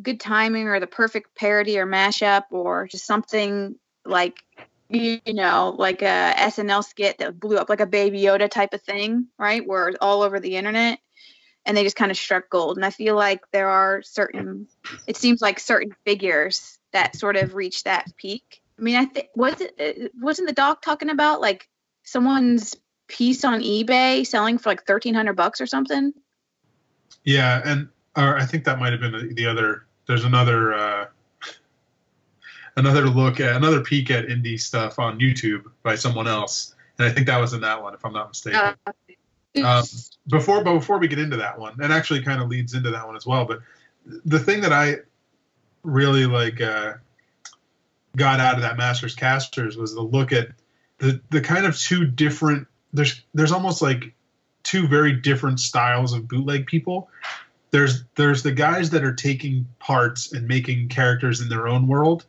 [0.00, 4.42] good timing or the perfect parody or mashup or just something like
[4.88, 8.82] you know like a SNL skit that blew up like a Baby Yoda type of
[8.82, 9.66] thing, right?
[9.66, 10.98] Where it's all over the internet
[11.66, 12.76] and they just kind of struck gold.
[12.76, 14.68] And I feel like there are certain,
[15.06, 18.62] it seems like certain figures that sort of reach that peak.
[18.78, 21.68] I mean, I think was it wasn't the doc talking about like
[22.02, 22.74] someone's
[23.06, 26.12] piece on eBay selling for like thirteen hundred bucks or something?
[27.24, 29.86] Yeah, and or I think that might have been the, the other.
[30.06, 31.06] There's another uh,
[32.76, 37.10] another look at another peek at indie stuff on YouTube by someone else, and I
[37.10, 38.60] think that was in that one, if I'm not mistaken.
[38.60, 38.92] Uh,
[39.62, 39.84] um,
[40.28, 43.06] before, but before we get into that one, and actually kind of leads into that
[43.06, 43.44] one as well.
[43.44, 43.60] But
[44.24, 44.96] the thing that I
[45.84, 46.94] really like uh,
[48.16, 50.48] got out of that Masters Casters was the look at
[50.98, 52.66] the the kind of two different.
[52.92, 54.14] There's there's almost like
[54.62, 57.08] two very different styles of bootleg people.
[57.70, 62.24] There's there's the guys that are taking parts and making characters in their own world,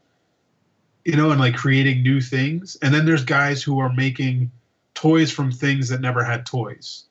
[1.03, 2.77] you know, and like creating new things.
[2.81, 4.51] And then there's guys who are making
[4.93, 7.05] toys from things that never had toys.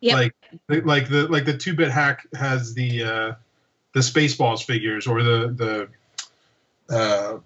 [0.00, 0.14] Yep.
[0.68, 3.32] Like like the like the two bit hack has the uh,
[3.94, 5.88] the Spaceballs figures or the
[6.88, 7.38] the uh,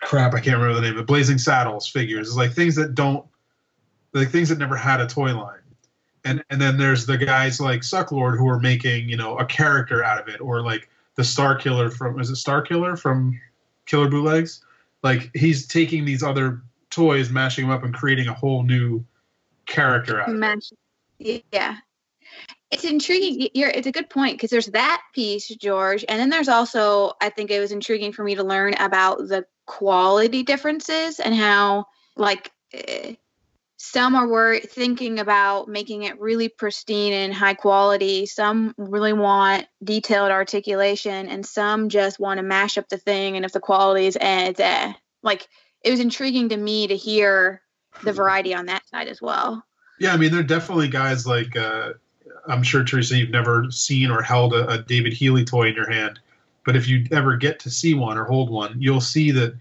[0.00, 0.96] crap I can't remember the name.
[0.96, 2.28] The Blazing Saddles figures.
[2.28, 3.24] It's like things that don't
[4.12, 5.60] like things that never had a toy line.
[6.24, 10.04] And and then there's the guys like Sucklord who are making you know a character
[10.04, 13.40] out of it or like the Star Killer from is it Star Killer from
[13.86, 14.64] Killer Bootlegs?
[15.02, 19.04] Like he's taking these other toys, mashing them up, and creating a whole new
[19.66, 20.40] character out of it.
[21.52, 21.76] Yeah,
[22.74, 23.48] it's intriguing.
[23.54, 27.30] You're, it's a good point because there's that piece, George, and then there's also I
[27.30, 32.50] think it was intriguing for me to learn about the quality differences and how like
[32.72, 33.14] eh,
[33.76, 38.26] some are were thinking about making it really pristine and high quality.
[38.26, 43.36] Some really want detailed articulation, and some just want to mash up the thing.
[43.36, 44.92] And if the quality is eh, it's eh.
[45.22, 45.48] Like
[45.82, 47.62] it was intriguing to me to hear
[48.02, 49.64] the variety on that side as well.
[50.00, 51.92] Yeah, I mean, there are definitely guys like uh,
[52.46, 55.90] I'm sure Teresa, you've never seen or held a, a, David Healy toy in your
[55.90, 56.20] hand,
[56.64, 59.54] but if you ever get to see one or hold one, you'll see that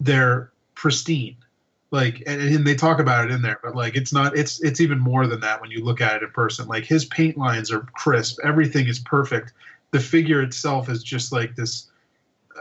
[0.00, 1.36] they're pristine.
[1.90, 4.36] Like, and, and they talk about it in there, but like, it's not.
[4.36, 6.66] It's it's even more than that when you look at it in person.
[6.66, 9.52] Like his paint lines are crisp, everything is perfect.
[9.92, 11.88] The figure itself is just like this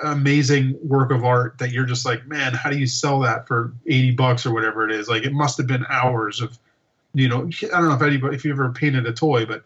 [0.04, 3.74] amazing work of art that you're just like, man, how do you sell that for
[3.88, 5.08] 80 bucks or whatever it is?
[5.08, 6.58] Like, it must have been hours of
[7.16, 9.64] you know, I don't know if anybody, if you ever painted a toy, but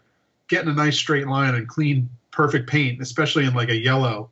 [0.48, 4.30] getting a nice straight line and clean, perfect paint, especially in like a yellow,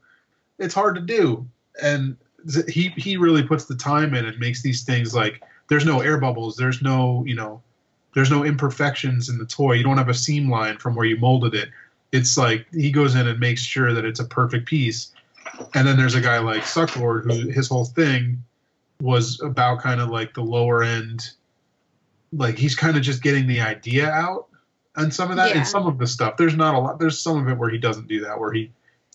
[0.59, 1.47] it's hard to do.
[1.83, 2.16] And
[2.69, 6.19] he he really puts the time in and makes these things like there's no air
[6.19, 7.61] bubbles, there's no you know,
[8.14, 9.73] there's no imperfections in the toy.
[9.73, 11.71] You don't have a seam line from where you molded it.
[12.12, 15.12] It's like he goes in and makes sure that it's a perfect piece.
[15.75, 18.43] And then there's a guy like Sucklord who his whole thing
[19.01, 21.33] was about kind of like the lower end
[22.33, 24.47] like he's kind of just getting the idea out
[24.97, 25.59] and some of that yeah.
[25.59, 27.79] and some of the stuff there's not a lot there's some of it where he
[27.79, 28.70] doesn't do that where he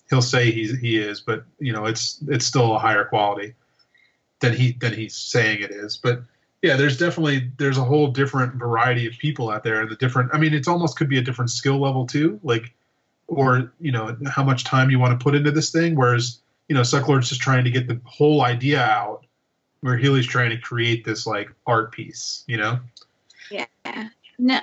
[0.10, 3.54] he'll say he's he is, but you know it's it's still a higher quality
[4.40, 5.98] than he than he's saying it is.
[5.98, 6.22] But
[6.62, 10.32] yeah, there's definitely there's a whole different variety of people out there, and the different.
[10.34, 12.74] I mean, it's almost could be a different skill level too, like
[13.28, 15.96] or you know how much time you want to put into this thing.
[15.96, 19.26] Whereas you know Sucklord's just trying to get the whole idea out,
[19.84, 22.44] where Healy's trying to create this like art piece.
[22.48, 22.80] You know.
[23.52, 23.66] Yeah.
[24.40, 24.60] No,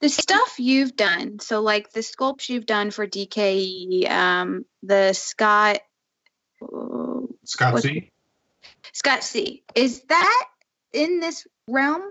[0.00, 5.80] the stuff you've done, so like the sculpts you've done for DKE, um, the Scott.
[7.44, 8.10] Scott C.
[8.92, 9.62] Scott C.
[9.74, 10.48] Is that
[10.92, 12.10] in this realm?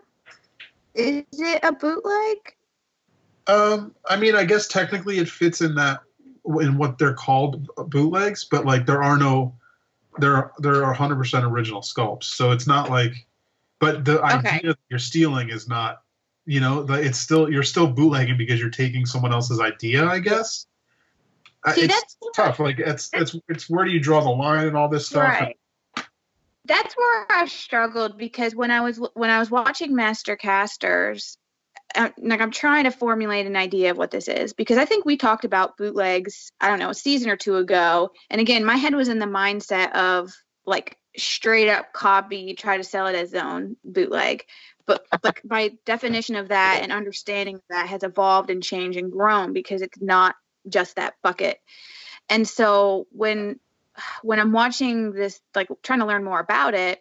[0.94, 2.38] Is it a bootleg?
[3.48, 6.02] Um, I mean, I guess technically it fits in that
[6.46, 9.56] in what they're called bootlegs, but like there are no
[10.18, 13.14] there there are 100% original sculpts, so it's not like.
[13.80, 14.58] But the okay.
[14.58, 16.04] idea that you're stealing is not
[16.46, 20.68] you know it's still you're still bootlegging because you're taking someone else's idea i guess
[21.66, 24.68] uh, See, it's that's tough like it's it's it's where do you draw the line
[24.68, 25.58] and all this stuff right.
[26.66, 31.38] that's where i struggled because when i was when i was watching master casters
[31.96, 35.06] uh, like i'm trying to formulate an idea of what this is because i think
[35.06, 38.12] we talked about bootlegs i don't know a season or two ago.
[38.30, 40.32] And again my head was in the mindset of
[40.66, 44.46] like straight up copy try to sell it as own bootleg.
[44.86, 49.54] But like my definition of that and understanding that has evolved and changed and grown
[49.54, 50.36] because it's not
[50.68, 51.60] just that bucket.
[52.30, 53.60] And so when
[54.24, 57.00] when i'm watching this like trying to learn more about it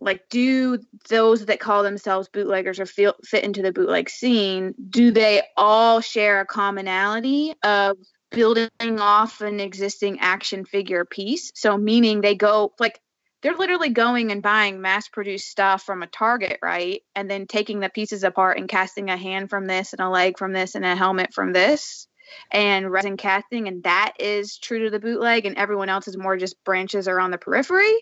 [0.00, 0.78] like do
[1.08, 6.00] those that call themselves bootleggers or feel, fit into the bootleg scene do they all
[6.00, 7.96] share a commonality of
[8.30, 11.52] building off an existing action figure piece?
[11.54, 13.00] So meaning they go like
[13.42, 17.02] they're literally going and buying mass produced stuff from a target right?
[17.14, 20.38] And then taking the pieces apart and casting a hand from this and a leg
[20.38, 22.06] from this and a helmet from this
[22.52, 26.36] and resin casting and that is true to the bootleg and everyone else is more
[26.36, 27.94] just branches around the periphery?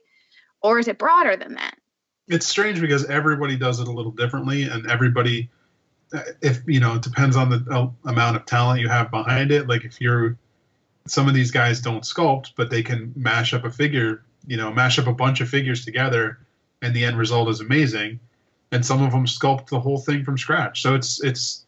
[0.61, 1.75] Or is it broader than that
[2.29, 5.49] it's strange because everybody does it a little differently and everybody
[6.41, 9.69] if you know it depends on the uh, amount of talent you have behind it.
[9.69, 10.37] Like if you're
[11.07, 14.73] some of these guys don't sculpt but they can mash up a figure you know
[14.73, 16.39] mash up a bunch of figures together
[16.83, 18.21] and the end result is amazing.
[18.71, 20.83] And some of them sculpt the whole thing from scratch.
[20.83, 21.65] So it's it's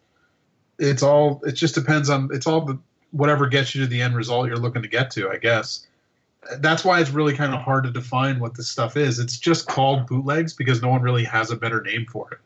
[0.78, 2.78] it's all it just depends on it's all the
[3.12, 5.86] whatever gets you to the end result you're looking to get to i guess
[6.58, 9.66] that's why it's really kind of hard to define what this stuff is it's just
[9.66, 12.38] called bootlegs because no one really has a better name for it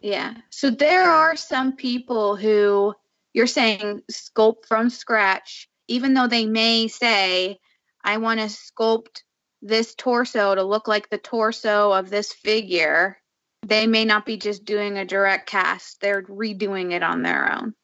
[0.00, 2.94] yeah so there are some people who
[3.32, 7.58] you're saying sculpt from scratch even though they may say
[8.04, 9.22] i want to sculpt
[9.62, 13.16] this torso to look like the torso of this figure,
[13.64, 16.00] they may not be just doing a direct cast.
[16.00, 17.74] They're redoing it on their own.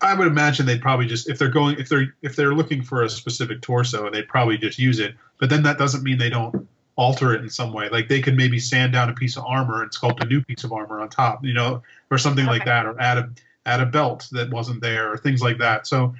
[0.00, 3.02] I would imagine they'd probably just if they're going if they're if they're looking for
[3.02, 5.14] a specific torso, they'd probably just use it.
[5.38, 7.88] But then that doesn't mean they don't alter it in some way.
[7.88, 10.64] Like they could maybe sand down a piece of armor and sculpt a new piece
[10.64, 12.58] of armor on top, you know, or something okay.
[12.58, 13.30] like that, or add a
[13.64, 15.86] add a belt that wasn't there, or things like that.
[15.86, 16.14] So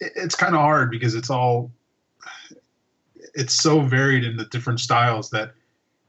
[0.00, 1.70] it, it's kind of hard because it's all
[3.34, 5.52] it's so varied in the different styles that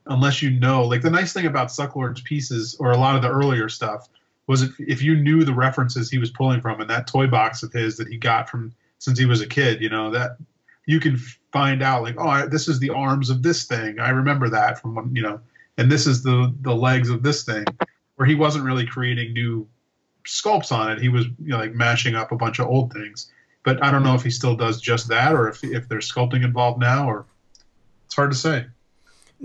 [0.08, 3.30] unless you know, like the nice thing about Sucklord's pieces or a lot of the
[3.30, 4.08] earlier stuff
[4.48, 7.64] was if, if you knew the references he was pulling from and that toy box
[7.64, 10.38] of his that he got from since he was a kid, you know, that
[10.86, 11.18] you can
[11.52, 14.00] find out like, oh, I, this is the arms of this thing.
[14.00, 15.40] I remember that from when, you know,
[15.78, 17.66] and this is the the legs of this thing,
[18.16, 19.68] where he wasn't really creating new
[20.26, 21.02] sculpts on it.
[21.02, 23.32] He was you know, like mashing up a bunch of old things
[23.66, 26.46] but I don't know if he still does just that or if if there's sculpting
[26.46, 27.26] involved now or
[28.06, 28.68] it's hard to say.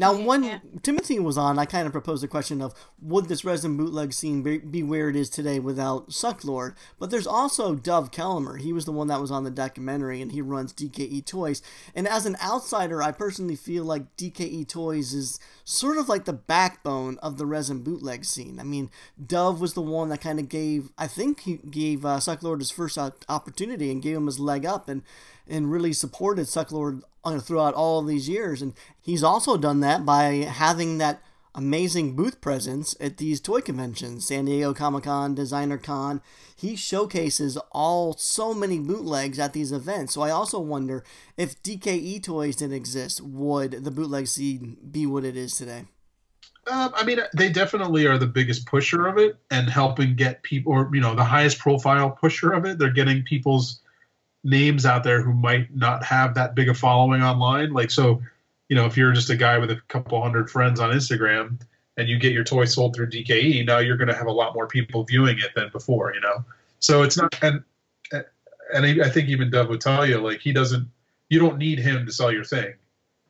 [0.00, 0.60] Now, when yeah.
[0.82, 2.72] Timothy was on, I kind of proposed the question of
[3.02, 6.74] would this resin bootleg scene be, be where it is today without Sucklord?
[6.98, 8.58] But there's also Dov Kelemer.
[8.58, 11.60] He was the one that was on the documentary, and he runs DKE Toys.
[11.94, 16.32] And as an outsider, I personally feel like DKE Toys is sort of like the
[16.32, 18.58] backbone of the resin bootleg scene.
[18.58, 18.90] I mean,
[19.22, 22.70] Dov was the one that kind of gave, I think he gave uh, Sucklord his
[22.70, 22.96] first
[23.28, 24.88] opportunity and gave him his leg up.
[24.88, 25.02] And
[25.50, 27.02] and really supported Sucklord
[27.42, 28.62] throughout all these years.
[28.62, 31.22] And he's also done that by having that
[31.54, 36.20] amazing booth presence at these toy conventions, San Diego Comic Con, Designer Con.
[36.54, 40.14] He showcases all so many bootlegs at these events.
[40.14, 41.04] So I also wonder
[41.36, 45.86] if DKE toys didn't exist, would the bootleg scene be what it is today?
[46.66, 50.72] Uh, I mean, they definitely are the biggest pusher of it and helping get people,
[50.72, 52.78] or you know, the highest profile pusher of it.
[52.78, 53.79] They're getting people's
[54.42, 57.72] names out there who might not have that big a following online.
[57.72, 58.22] Like, so,
[58.68, 61.60] you know, if you're just a guy with a couple hundred friends on Instagram
[61.96, 64.54] and you get your toy sold through DKE, now you're going to have a lot
[64.54, 66.44] more people viewing it than before, you know?
[66.78, 67.62] So it's not, and
[68.72, 70.88] and I, think even Dov would tell you, like he doesn't,
[71.28, 72.74] you don't need him to sell your thing,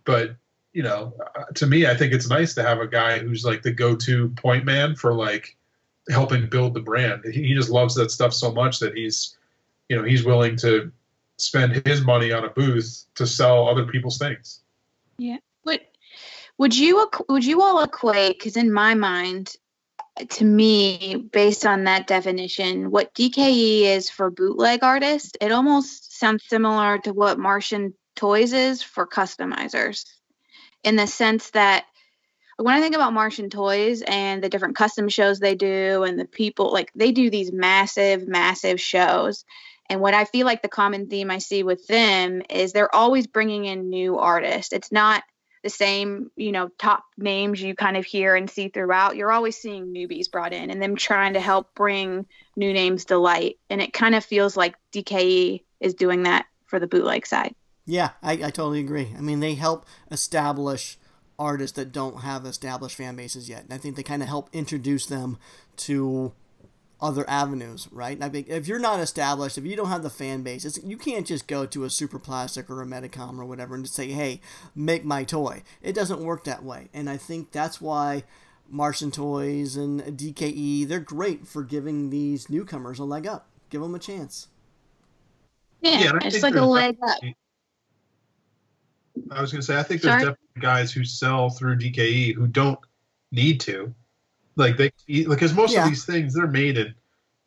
[0.05, 0.37] but
[0.73, 3.63] you know, uh, to me, I think it's nice to have a guy who's like
[3.63, 5.57] the go-to point man for like
[6.09, 7.25] helping build the brand.
[7.25, 9.37] He just loves that stuff so much that he's,
[9.89, 10.93] you know, he's willing to
[11.41, 14.63] spend his money on a booth to sell other people's things.
[15.19, 15.39] Yeah.
[15.65, 15.81] Would
[16.59, 18.39] would you would you all equate?
[18.39, 19.55] Because in my mind,
[20.29, 26.45] to me, based on that definition, what DKE is for bootleg artists, it almost sounds
[26.47, 30.05] similar to what Martian Toys is for customizers,
[30.85, 31.85] in the sense that
[32.57, 36.27] when I think about Martian Toys and the different custom shows they do and the
[36.27, 39.45] people, like they do these massive, massive shows.
[39.91, 43.27] And what I feel like the common theme I see with them is they're always
[43.27, 44.73] bringing in new artists.
[44.73, 45.25] It's not
[45.65, 49.17] the same, you know, top names you kind of hear and see throughout.
[49.17, 52.27] You're always seeing newbies brought in and them trying to help bring
[52.57, 53.59] new names to light.
[53.69, 57.57] And it kind of feels like DKE is doing that for the bootleg side.
[57.85, 59.13] Yeah, I, I totally agree.
[59.19, 60.99] I mean, they help establish
[61.37, 63.65] artists that don't have established fan bases yet.
[63.65, 65.37] And I think they kind of help introduce them
[65.79, 66.33] to
[67.03, 68.23] other avenues, right?
[68.23, 71.27] I mean, if you're not established, if you don't have the fan base, you can't
[71.27, 74.41] just go to a Super Plastic or a Medicom or whatever and just say, "Hey,
[74.75, 78.25] make my toy." It doesn't work that way, and I think that's why
[78.69, 83.49] Martian Toys and DKE they're great for giving these newcomers a leg up.
[83.71, 84.49] Give them a chance.
[85.81, 87.19] Yeah, yeah it's like a leg up.
[89.31, 90.23] I was going to say, I think there's Sorry?
[90.23, 92.79] definitely guys who sell through DKE who don't
[93.33, 93.95] need to.
[94.61, 94.93] Like they,
[95.25, 95.83] like because most yeah.
[95.83, 96.95] of these things they're made in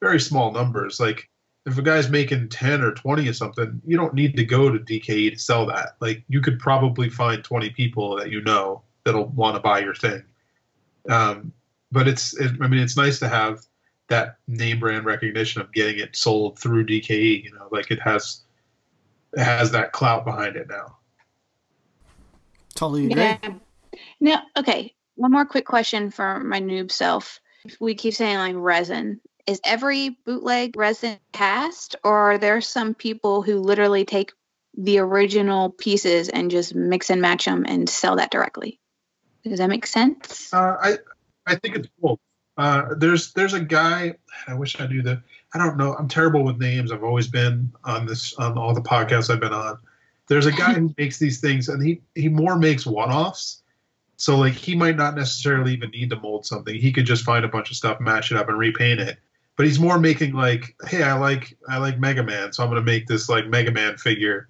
[0.01, 0.99] very small numbers.
[0.99, 1.29] Like
[1.65, 4.79] if a guy's making ten or twenty or something, you don't need to go to
[4.79, 5.95] DKE to sell that.
[6.01, 9.95] Like you could probably find twenty people that you know that'll want to buy your
[9.95, 10.23] thing.
[11.09, 11.53] Um,
[11.91, 13.65] but it's, it, I mean, it's nice to have
[14.09, 17.43] that name brand recognition of getting it sold through DKE.
[17.43, 18.41] You know, like it has,
[19.33, 20.97] it has that clout behind it now.
[22.75, 23.21] Totally agree.
[23.21, 23.37] Yeah.
[24.19, 27.39] Now, okay, one more quick question for my noob self.
[27.79, 29.21] We keep saying like resin.
[29.45, 34.31] Is every bootleg resin cast, or are there some people who literally take
[34.77, 38.79] the original pieces and just mix and match them and sell that directly?
[39.43, 40.53] Does that make sense?
[40.53, 40.97] Uh, I
[41.45, 42.19] I think it's cool.
[42.57, 44.15] Uh, there's there's a guy.
[44.47, 45.21] I wish I knew the.
[45.53, 45.93] I don't know.
[45.93, 46.91] I'm terrible with names.
[46.91, 49.77] I've always been on this on all the podcasts I've been on.
[50.27, 53.62] There's a guy who makes these things, and he he more makes one-offs.
[54.23, 56.73] So like he might not necessarily even need to mold something.
[56.73, 59.17] He could just find a bunch of stuff, match it up, and repaint it.
[59.57, 62.83] But he's more making like, hey, I like I like Mega Man, so I'm gonna
[62.83, 64.47] make this like Mega Man figure,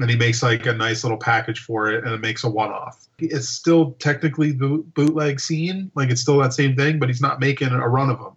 [0.00, 3.06] and he makes like a nice little package for it, and it makes a one-off.
[3.20, 7.38] It's still technically the bootleg scene, like it's still that same thing, but he's not
[7.38, 8.32] making a run of them.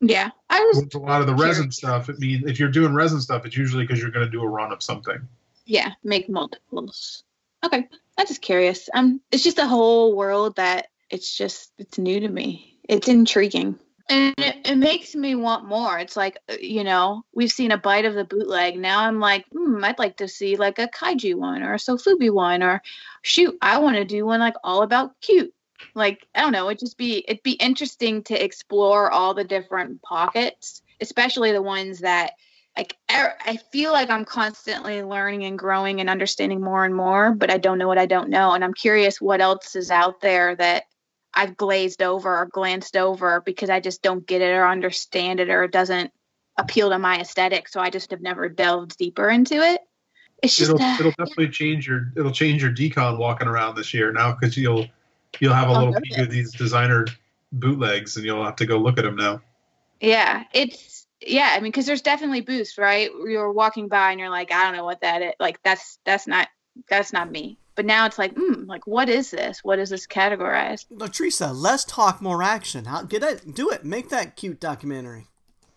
[0.00, 0.84] Yeah, I was.
[0.84, 1.58] With a lot of the curious.
[1.58, 4.32] resin stuff, it means if you're doing resin stuff, it's usually because you're going to
[4.32, 5.18] do a run of something.
[5.66, 7.24] Yeah, make multiples.
[7.62, 7.88] Okay,
[8.18, 8.90] I'm just curious.
[8.92, 12.78] Um, it's just a whole world that it's just it's new to me.
[12.88, 13.78] It's intriguing.
[14.10, 15.98] And it, it, makes me want more.
[15.98, 18.78] It's like, uh, you know, we've seen a bite of the bootleg.
[18.78, 22.32] Now I'm like, hmm, I'd like to see like a kaiju one or a Sofubi
[22.32, 22.82] one, or
[23.20, 25.54] shoot, I want to do one like all about cute
[25.94, 30.02] like i don't know it'd just be it'd be interesting to explore all the different
[30.02, 32.32] pockets especially the ones that
[32.78, 37.50] like i feel like i'm constantly learning and growing and understanding more and more but
[37.50, 40.54] i don't know what i don't know and i'm curious what else is out there
[40.56, 40.84] that
[41.34, 45.50] i've glazed over or glanced over because i just don't get it or understand it
[45.50, 46.10] or it doesn't
[46.56, 49.80] appeal to my aesthetic so i just have never delved deeper into it
[50.42, 51.50] it's just it'll, uh, it'll definitely yeah.
[51.50, 54.86] change your it'll change your decon walking around this year now because you'll
[55.40, 57.06] You'll have a little peek of these designer
[57.52, 59.40] bootlegs, and you'll have to go look at them now.
[60.00, 61.50] Yeah, it's yeah.
[61.52, 63.10] I mean, because there's definitely boosts, right?
[63.26, 65.32] You're walking by and you're like, I don't know what that is.
[65.40, 66.48] Like that's that's not
[66.88, 67.58] that's not me.
[67.74, 69.62] But now it's like, mm, like what is this?
[69.62, 70.86] What is this categorized?
[70.90, 72.86] Latresa, less talk, more action.
[72.86, 73.54] How get it?
[73.54, 73.84] Do it.
[73.84, 75.26] Make that cute documentary.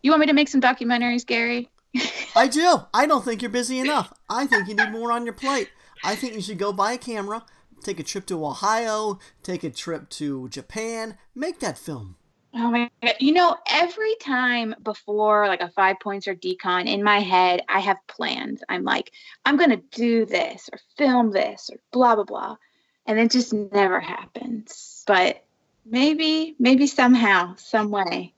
[0.01, 1.69] You want me to make some documentaries, Gary?
[2.35, 2.81] I do.
[2.93, 4.13] I don't think you're busy enough.
[4.29, 5.69] I think you need more on your plate.
[6.03, 7.45] I think you should go buy a camera,
[7.83, 12.15] take a trip to Ohio, take a trip to Japan, make that film.
[12.53, 13.15] Oh my god.
[13.19, 17.79] You know, every time before like a five points or decon in my head, I
[17.79, 18.61] have plans.
[18.67, 19.11] I'm like,
[19.45, 22.57] I'm gonna do this or film this or blah blah blah.
[23.05, 25.03] And it just never happens.
[25.07, 25.43] But
[25.85, 28.33] maybe, maybe somehow, some way.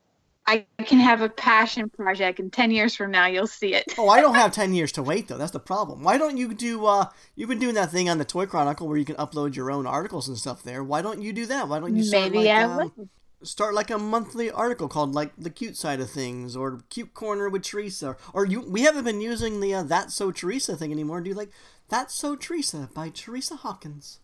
[0.45, 3.93] I can have a passion project, and ten years from now, you'll see it.
[3.97, 5.37] oh, I don't have ten years to wait though.
[5.37, 6.03] That's the problem.
[6.03, 6.85] Why don't you do?
[6.85, 7.05] uh
[7.35, 9.87] You've been doing that thing on the Toy Chronicle where you can upload your own
[9.87, 10.83] articles and stuff there.
[10.83, 11.69] Why don't you do that?
[11.69, 13.09] Why don't you start maybe like, I um.
[13.43, 17.49] Start like a monthly article called like the cute side of things or cute corner
[17.49, 21.21] with Teresa or you we haven't been using the uh, that's so Teresa thing anymore.
[21.21, 21.51] Do you like
[21.89, 24.19] that's so Teresa by Teresa Hawkins?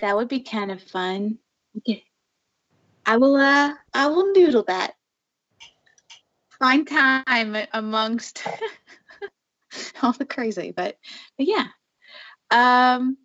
[0.00, 1.38] That would be kind of fun.
[1.78, 2.04] Okay.
[3.06, 4.94] I will uh I will noodle that.
[6.58, 8.46] Find time amongst
[10.02, 10.98] all the crazy, but
[11.38, 11.66] but yeah.
[12.50, 13.16] Um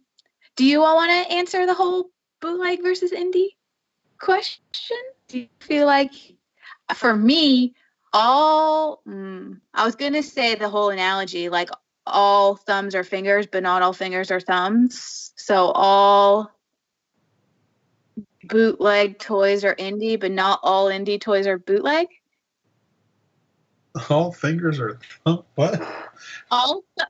[0.56, 2.10] do you all want to answer the whole
[2.42, 3.57] bootleg versus indie
[4.20, 4.98] question?
[5.28, 6.12] Do you feel like,
[6.96, 7.76] for me,
[8.14, 11.70] all, mm, I was to say the whole analogy, like
[12.06, 15.34] all thumbs are fingers, but not all fingers are thumbs.
[15.36, 16.52] So all
[18.44, 22.08] bootleg toys are indie, but not all indie toys are bootleg.
[24.10, 25.82] All fingers are thumb- what?
[26.52, 27.10] All th-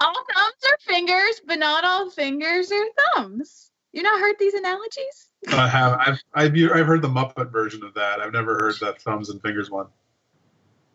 [0.00, 3.70] all thumbs are fingers, but not all fingers are thumbs.
[3.96, 5.30] You not heard these analogies?
[5.48, 5.98] I have.
[5.98, 8.20] I've, I've I've heard the Muppet version of that.
[8.20, 9.86] I've never heard that thumbs and fingers one.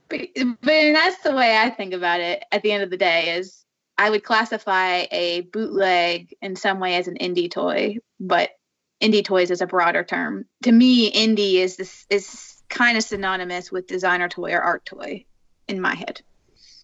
[0.07, 2.43] But, but that's the way I think about it.
[2.51, 3.65] At the end of the day, is
[3.97, 8.51] I would classify a bootleg in some way as an indie toy, but
[9.01, 10.45] indie toys is a broader term.
[10.61, 15.25] To me, indie is this is kind of synonymous with designer toy or art toy
[15.67, 16.21] in my head.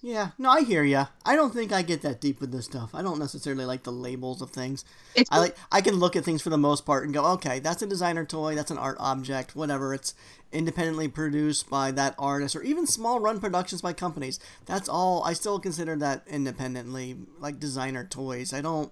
[0.01, 1.07] Yeah, no, I hear ya.
[1.25, 2.93] I don't think I get that deep with this stuff.
[2.93, 4.85] I don't necessarily like the labels of things.
[5.15, 7.59] It's I like I can look at things for the most part and go, okay,
[7.59, 9.95] that's a designer toy, that's an art object, whatever.
[9.95, 10.13] It's
[10.51, 14.39] independently produced by that artist, or even small run productions by companies.
[14.67, 15.23] That's all.
[15.23, 18.53] I still consider that independently like designer toys.
[18.53, 18.91] I don't.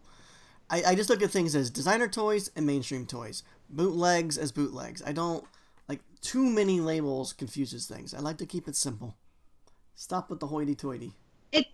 [0.72, 5.04] I, I just look at things as designer toys and mainstream toys, bootlegs as bootlegs.
[5.06, 5.46] I don't
[5.88, 8.16] like too many labels confuses things.
[8.16, 9.16] I like to keep it simple.
[9.96, 11.14] Stop with the hoity-toity.
[11.52, 11.66] it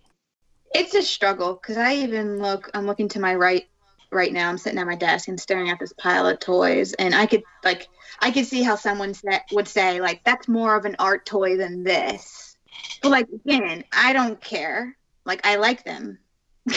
[0.74, 2.70] it's a struggle because I even look.
[2.72, 3.66] I'm looking to my right
[4.10, 4.48] right now.
[4.48, 7.42] I'm sitting at my desk and staring at this pile of toys, and I could
[7.64, 7.88] like
[8.20, 11.56] I could see how someone sa- would say like that's more of an art toy
[11.56, 12.56] than this.
[13.02, 14.96] But like again, I don't care.
[15.24, 16.18] Like I like them.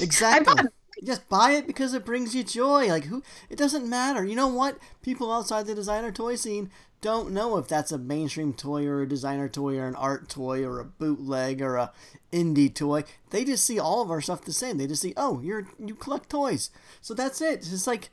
[0.00, 0.64] Exactly.
[1.02, 2.88] Just buy it because it brings you joy.
[2.88, 3.22] Like who?
[3.50, 4.24] It doesn't matter.
[4.24, 4.78] You know what?
[5.02, 6.70] People outside the designer toy scene
[7.04, 10.64] don't know if that's a mainstream toy or a designer toy or an art toy
[10.64, 11.92] or a bootleg or a
[12.32, 13.04] indie toy.
[13.28, 14.78] They just see all of our stuff the same.
[14.78, 16.70] They just see, oh, you're you collect toys.
[17.02, 17.70] So that's it.
[17.70, 18.08] It's like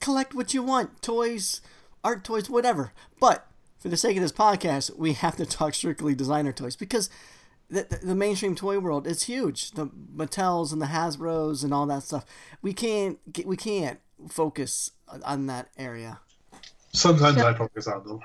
[0.00, 1.62] collect what you want, toys,
[2.04, 2.92] art toys, whatever.
[3.18, 3.48] But
[3.80, 7.10] for the sake of this podcast, we have to talk strictly designer toys because
[7.68, 9.72] the, the, the mainstream toy world is huge.
[9.72, 12.24] The Mattels and the Hasbro's and all that stuff.
[12.62, 13.98] We can't we can't
[14.28, 14.92] focus
[15.24, 16.20] on that area.
[16.92, 18.20] Sometimes I focus on them.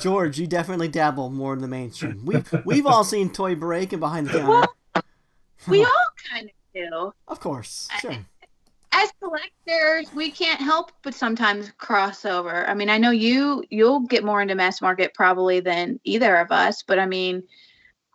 [0.00, 2.24] George, you definitely dabble more in the mainstream.
[2.24, 4.68] We we've all seen Toy Break and Behind the Counter.
[5.68, 7.12] we all kind of do.
[7.26, 8.16] Of course, sure.
[8.90, 12.68] As collectors, we can't help but sometimes cross over.
[12.68, 16.50] I mean, I know you you'll get more into mass market probably than either of
[16.50, 17.42] us, but I mean,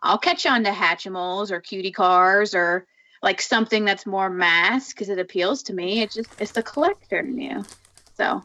[0.02, 2.86] I'll catch on to Hatchimals or Cutie Cars or
[3.22, 6.02] like something that's more mass because it appeals to me.
[6.02, 7.64] It just it's the collector in you.
[8.16, 8.42] So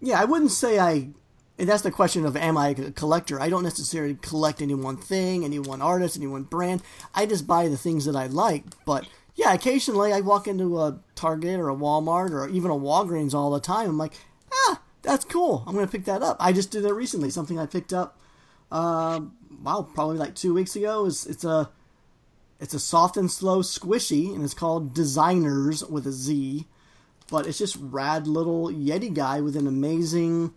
[0.00, 1.10] Yeah, I wouldn't say I.
[1.58, 3.38] And that's the question of am I a collector?
[3.38, 6.82] I don't necessarily collect any one thing, any one artist, any one brand.
[7.14, 8.64] I just buy the things that I like.
[8.86, 13.34] But yeah, occasionally I walk into a Target or a Walmart or even a Walgreens
[13.34, 13.90] all the time.
[13.90, 14.14] I'm like,
[14.50, 15.62] ah, that's cool.
[15.66, 16.38] I'm gonna pick that up.
[16.40, 17.28] I just did that recently.
[17.28, 18.18] Something I picked up.
[18.70, 21.06] Um, wow, probably like two weeks ago.
[21.06, 21.70] It's, it's a
[22.58, 26.66] it's a soft and slow squishy, and it's called Designers with a Z.
[27.30, 30.52] But it's just rad little Yeti guy with an amazing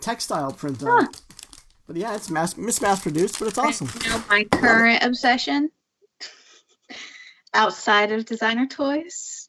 [0.00, 1.20] textile print on it.
[1.86, 3.88] But yeah, it's mass, it's mass produced, but it's awesome.
[4.04, 5.70] you know my current obsession
[7.54, 9.48] outside of designer toys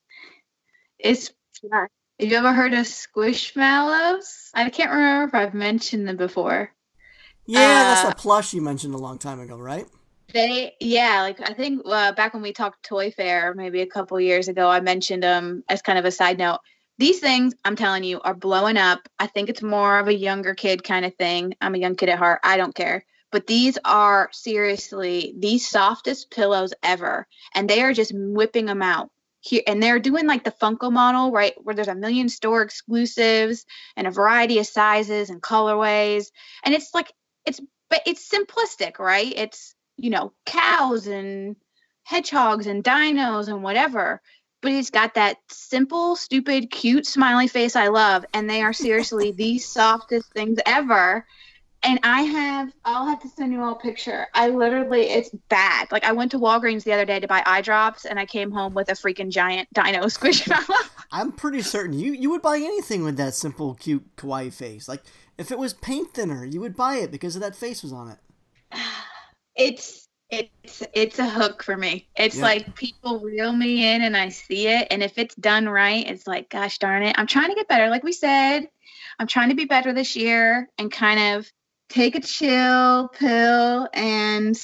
[1.00, 1.32] is
[1.72, 6.72] have you ever heard of squishmallows i can't remember if i've mentioned them before
[7.46, 9.88] Yeah, that's a uh, plush you mentioned a long time ago, right?
[10.34, 14.20] They yeah like i think uh, back when we talked toy fair maybe a couple
[14.20, 16.60] years ago i mentioned them as kind of a side note.
[16.98, 19.08] These things i'm telling you are blowing up.
[19.18, 21.56] I think it's more of a younger kid kind of thing.
[21.62, 22.42] I'm a young kid at heart.
[22.44, 23.06] I don't care.
[23.32, 29.10] But these are seriously the softest pillows ever and they are just whipping them out.
[29.42, 33.66] Here and they're doing like the funko model right where there's a million store exclusives
[33.96, 36.32] and a variety of sizes and colorways.
[36.66, 37.14] And it's like
[37.46, 39.32] it's but it's simplistic right?
[39.34, 41.56] It's you know cows and
[42.04, 44.22] hedgehogs and dinos and whatever
[44.62, 49.32] but he's got that simple stupid cute smiley face i love and they are seriously
[49.38, 51.26] the softest things ever
[51.82, 54.28] and I have, I'll have to send you all a picture.
[54.34, 55.90] I literally, it's bad.
[55.92, 58.52] Like I went to Walgreens the other day to buy eye drops, and I came
[58.52, 60.90] home with a freaking giant dino squishmallow.
[61.12, 64.90] I'm pretty certain you you would buy anything with that simple, cute kawaii face.
[64.90, 65.04] Like
[65.38, 68.10] if it was paint thinner, you would buy it because of that face was on
[68.10, 68.18] it.
[69.60, 72.08] It's it's it's a hook for me.
[72.16, 72.44] It's Yeah.
[72.44, 76.26] like people reel me in and I see it and if it's done right, it's
[76.26, 77.16] like gosh darn it.
[77.18, 78.70] I'm trying to get better like we said.
[79.20, 81.52] I'm trying to be better this year and kind of
[81.90, 84.56] take a chill pill and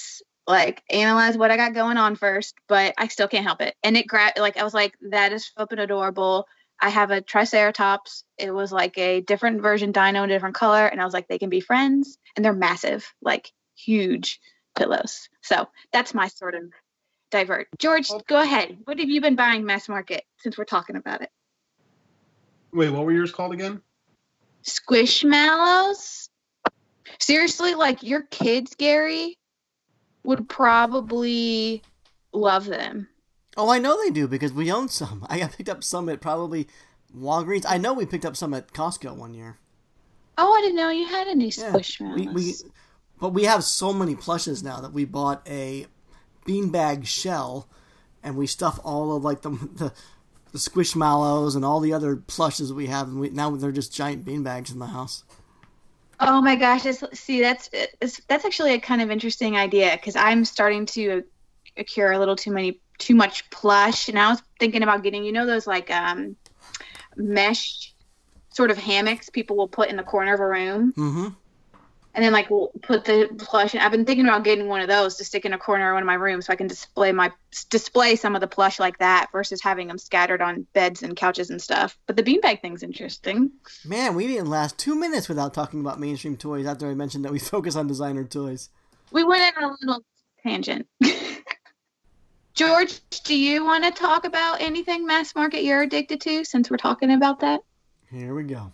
[0.48, 3.76] like analyze what I got going on first, but I still can't help it.
[3.84, 6.48] And it grabbed like I was like that is flipping adorable.
[6.80, 8.24] I have a Triceratops.
[8.38, 11.39] It was like a different version dino, a different color, and I was like, they
[11.39, 14.39] can be friends, and they're massive, like huge
[14.76, 15.30] pillows.
[15.42, 16.64] So that's my sort of
[17.32, 17.68] divert.
[17.80, 18.78] George, go ahead.
[18.86, 21.30] What have you been buying mass market since we're talking about it?
[22.74, 23.82] Wait, what were yours called again?
[24.64, 26.30] Squishmallows?
[27.20, 29.38] Seriously, like your kids, Gary,
[30.24, 31.82] would probably
[32.34, 33.08] love them.
[33.58, 35.26] Oh, I know they do because we own some.
[35.30, 36.68] I got picked up some at probably
[37.18, 37.66] Walgreens.
[37.68, 39.58] I know we picked up some at Costco one year.
[40.38, 42.16] Oh, I didn't know you had any Yeah, squishmallows.
[42.16, 42.54] we, we,
[43.20, 45.88] but we have so many plushes now that we bought a
[46.45, 47.68] beanbag shell,
[48.24, 49.93] and we stuff all of like the the,
[50.51, 54.26] the squishmallows and all the other plushes we have, and we, now they're just giant
[54.26, 55.24] beanbags in the house.
[56.20, 56.86] Oh my gosh!
[56.86, 61.24] It's, see, that's it's, that's actually a kind of interesting idea because I'm starting to
[61.78, 65.32] accrue a little too many too much plush, and I was thinking about getting you
[65.32, 66.36] know those like um
[67.18, 67.93] mesh
[68.49, 71.28] sort of hammocks people will put in the corner of a room, Mm-hmm.
[72.16, 73.76] And then like we'll put the plush.
[73.76, 76.03] I've been thinking about getting one of those to stick in a corner of one
[76.03, 77.30] of my rooms so I can display my
[77.70, 81.49] display some of the plush like that versus having them scattered on beds and couches
[81.49, 81.97] and stuff.
[82.07, 83.51] But the beanbag thing's interesting.
[83.84, 87.34] Man, we didn't last two minutes without talking about mainstream toys after I mentioned that
[87.34, 88.70] we focus on designer toys.
[89.11, 90.03] We went in a little
[90.41, 90.88] tangent.
[92.53, 96.78] George, do you want to talk about anything mass market you're addicted to since we're
[96.78, 97.59] talking about that?
[98.09, 98.72] Here we go.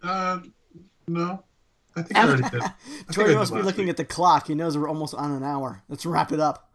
[0.00, 0.38] Uh,
[1.08, 1.42] no.
[1.96, 2.62] I think I already did.
[2.62, 3.90] I think I Troy did must be looking week.
[3.90, 4.46] at the clock.
[4.46, 5.82] He knows we're almost on an hour.
[5.88, 6.70] Let's wrap it up.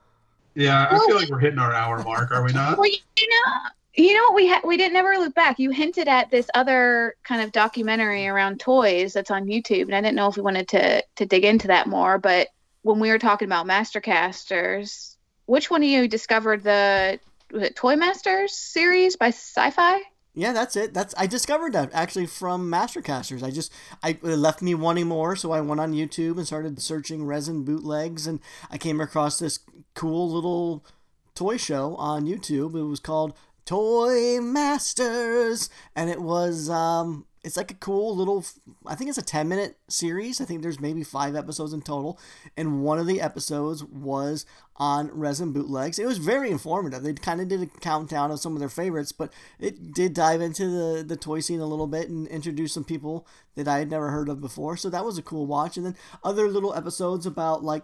[0.55, 2.80] Yeah, I feel like we're hitting our hour mark, are we not?
[2.80, 5.59] Well, you know, you know what we ha- we didn't never look back.
[5.59, 10.01] You hinted at this other kind of documentary around toys that's on YouTube, and I
[10.01, 12.18] didn't know if we wanted to to dig into that more.
[12.18, 12.47] But
[12.82, 15.15] when we were talking about Mastercasters,
[15.45, 17.20] which one of you discovered the
[17.51, 20.01] was it Toy Masters series by Sci-Fi?
[20.38, 20.93] Yeah, that's it.
[20.93, 23.41] That's I discovered that actually from Mastercasters.
[23.41, 23.73] I just
[24.03, 27.63] I it left me wanting more, so I went on YouTube and started searching resin
[27.63, 29.61] bootlegs, and I came across this
[29.95, 30.85] cool little
[31.33, 32.75] toy show on YouTube.
[32.75, 33.33] It was called
[33.65, 38.45] Toy Masters, and it was um it's like a cool little
[38.86, 40.41] I think it's a 10 minute series.
[40.41, 42.20] I think there's maybe 5 episodes in total,
[42.58, 44.45] and one of the episodes was
[44.76, 45.98] on resin bootlegs.
[45.98, 47.02] It was very informative.
[47.02, 50.41] They kind of did a countdown of some of their favorites, but it did dive
[50.41, 53.26] into the the toy scene a little bit and introduce some people
[53.56, 54.76] that I had never heard of before.
[54.76, 55.78] So that was a cool watch.
[55.78, 57.84] And then other little episodes about like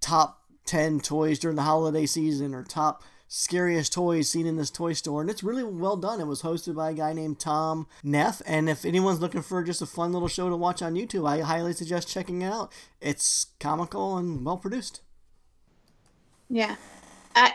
[0.00, 3.02] top 10 toys during the holiday season or top
[3.32, 6.74] scariest toys seen in this toy store and it's really well done it was hosted
[6.74, 10.26] by a guy named tom neff and if anyone's looking for just a fun little
[10.26, 14.56] show to watch on youtube i highly suggest checking it out it's comical and well
[14.56, 15.00] produced
[16.48, 16.74] Yeah.
[17.36, 17.52] I,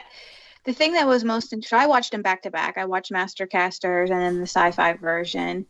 [0.63, 2.78] the thing that was most interesting, I watched them back to back.
[2.78, 5.65] I watched Master Casters and then the sci fi version.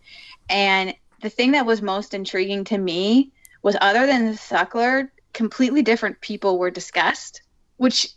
[0.48, 0.94] And
[1.24, 3.32] the thing that was most intriguing to me
[3.64, 7.42] was other than the Sucklord, completely different people were discussed,
[7.78, 8.10] which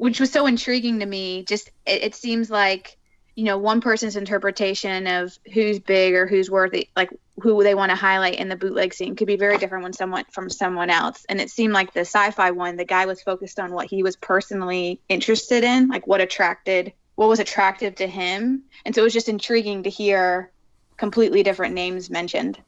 [0.00, 1.44] which was so intriguing to me.
[1.44, 2.96] Just it, it seems like,
[3.36, 7.90] you know, one person's interpretation of who's big or who's worthy, like who they want
[7.90, 11.26] to highlight in the bootleg scene could be very different when someone from someone else.
[11.28, 14.16] And it seemed like the sci-fi one, the guy was focused on what he was
[14.16, 18.62] personally interested in, like what attracted, what was attractive to him.
[18.86, 20.50] And so it was just intriguing to hear
[20.96, 22.58] completely different names mentioned,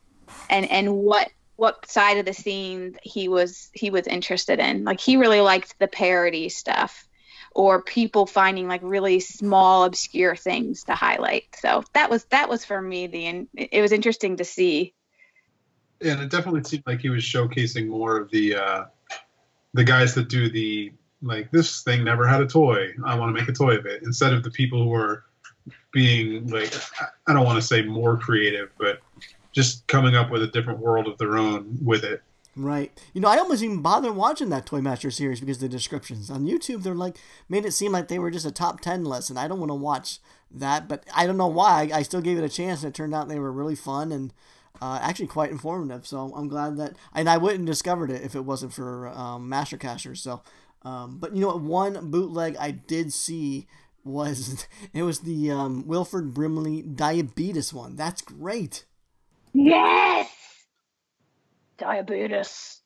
[0.50, 4.84] and and what what side of the scene he was he was interested in.
[4.84, 7.06] Like he really liked the parody stuff
[7.54, 12.64] or people finding like really small obscure things to highlight so that was that was
[12.64, 14.94] for me the and it was interesting to see
[16.04, 18.84] and it definitely seemed like he was showcasing more of the uh,
[19.74, 20.92] the guys that do the
[21.22, 22.88] like this thing never had a toy.
[23.04, 25.24] I want to make a toy of it instead of the people who are
[25.92, 29.00] being like I- I don't want to say more creative, but
[29.52, 32.22] just coming up with a different world of their own with it.
[32.54, 32.92] Right.
[33.14, 36.30] You know, I almost even bothered watching that Toy Master series because the descriptions.
[36.30, 37.16] On YouTube, they're like,
[37.48, 39.70] made it seem like they were just a top 10 list, and I don't want
[39.70, 40.18] to watch
[40.50, 41.88] that, but I don't know why.
[41.92, 44.12] I, I still gave it a chance, and it turned out they were really fun,
[44.12, 44.34] and
[44.82, 46.06] uh, actually quite informative.
[46.06, 49.48] So I'm glad that, and I wouldn't have discovered it if it wasn't for um,
[49.48, 50.20] Master Casters.
[50.20, 50.42] So,
[50.82, 51.62] um, but you know what?
[51.62, 53.66] One bootleg I did see
[54.04, 57.96] was it was the um, Wilford Brimley diabetes one.
[57.96, 58.84] That's great.
[59.54, 60.28] Yes,
[61.82, 62.78] diabetes.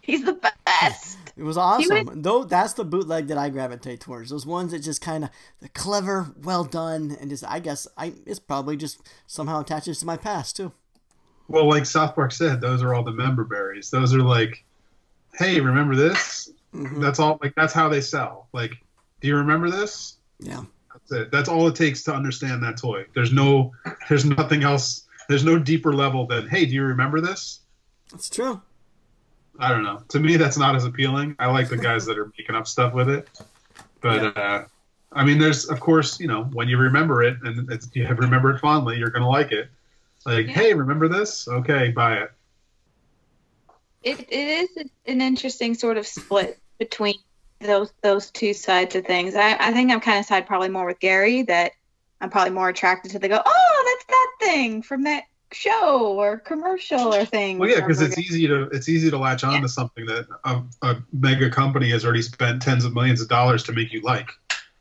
[0.00, 1.18] He's the best.
[1.36, 2.22] It was awesome.
[2.22, 4.30] Though that's the bootleg that I gravitate towards.
[4.30, 5.30] Those ones that just kind of
[5.60, 10.06] the clever, well done, and just I guess I it's probably just somehow attaches to
[10.06, 10.72] my past too.
[11.48, 13.90] Well, like South Park said, those are all the member berries.
[13.90, 14.64] Those are like,
[15.34, 16.50] hey, remember this?
[16.72, 17.00] Mm-hmm.
[17.00, 17.38] That's all.
[17.42, 18.48] Like that's how they sell.
[18.52, 18.72] Like,
[19.20, 20.18] do you remember this?
[20.38, 20.62] Yeah.
[20.92, 21.30] That's it.
[21.32, 23.04] That's all it takes to understand that toy.
[23.14, 23.72] There's no,
[24.08, 25.02] there's nothing else.
[25.28, 27.60] There's no deeper level than, hey, do you remember this?
[28.10, 28.60] That's true.
[29.58, 30.02] I don't know.
[30.08, 31.36] To me, that's not as appealing.
[31.38, 33.28] I like the guys that are making up stuff with it,
[34.00, 34.42] but yeah.
[34.42, 34.64] uh,
[35.12, 38.50] I mean, there's of course, you know, when you remember it and you have remember
[38.50, 39.68] it fondly, you're gonna like it.
[40.24, 40.52] Like, yeah.
[40.52, 41.48] hey, remember this?
[41.48, 42.32] Okay, buy it.
[44.02, 47.14] It it is an interesting sort of split between
[47.60, 49.34] those those two sides of things.
[49.34, 51.72] I, I think I'm kind of side probably more with Gary that
[52.20, 53.40] I'm probably more attracted to the go.
[53.44, 57.58] Oh, that's that thing from that show or commercial or thing.
[57.58, 59.60] Well, yeah, because it's easy to it's easy to latch on yeah.
[59.60, 63.62] to something that a, a, mega company has already spent tens of millions of dollars
[63.64, 64.30] to make you like.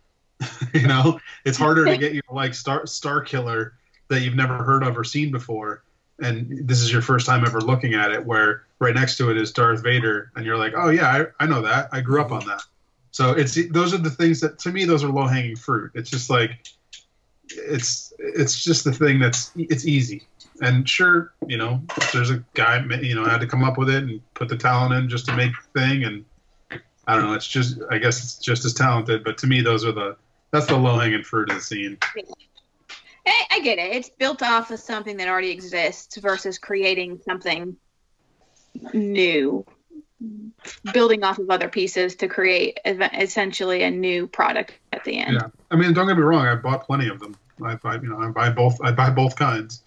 [0.74, 3.74] you know, it's harder to get you to like Star Star Killer
[4.08, 5.84] that you've never heard of or seen before,
[6.22, 8.26] and this is your first time ever looking at it.
[8.26, 11.48] Where right next to it is Darth Vader, and you're like, oh yeah, I, I
[11.48, 11.90] know that.
[11.92, 12.64] I grew up on that.
[13.12, 15.92] So it's those are the things that to me those are low hanging fruit.
[15.94, 16.68] It's just like
[17.50, 20.24] it's it's just the thing that's it's easy
[20.62, 21.82] and sure, you know,
[22.14, 24.94] there's a guy, you know, had to come up with it and put the talent
[24.94, 26.04] in just to make the thing.
[26.04, 26.26] And
[27.08, 29.24] I don't know, it's just, I guess it's just as talented.
[29.24, 30.18] But to me, those are the,
[30.52, 31.98] that's the low hanging fruit of the scene.
[33.28, 33.96] I, I get it.
[33.96, 37.76] It's built off of something that already exists versus creating something
[38.94, 39.66] new,
[40.94, 45.34] building off of other pieces to create essentially a new product at the end.
[45.34, 46.46] Yeah, I mean, don't get me wrong.
[46.46, 47.36] I bought plenty of them.
[47.64, 48.80] I buy, you know, I buy both.
[48.82, 49.82] I buy both kinds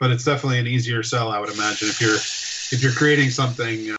[0.00, 3.94] but it's definitely an easier sell, I would imagine, if you're if you're creating something.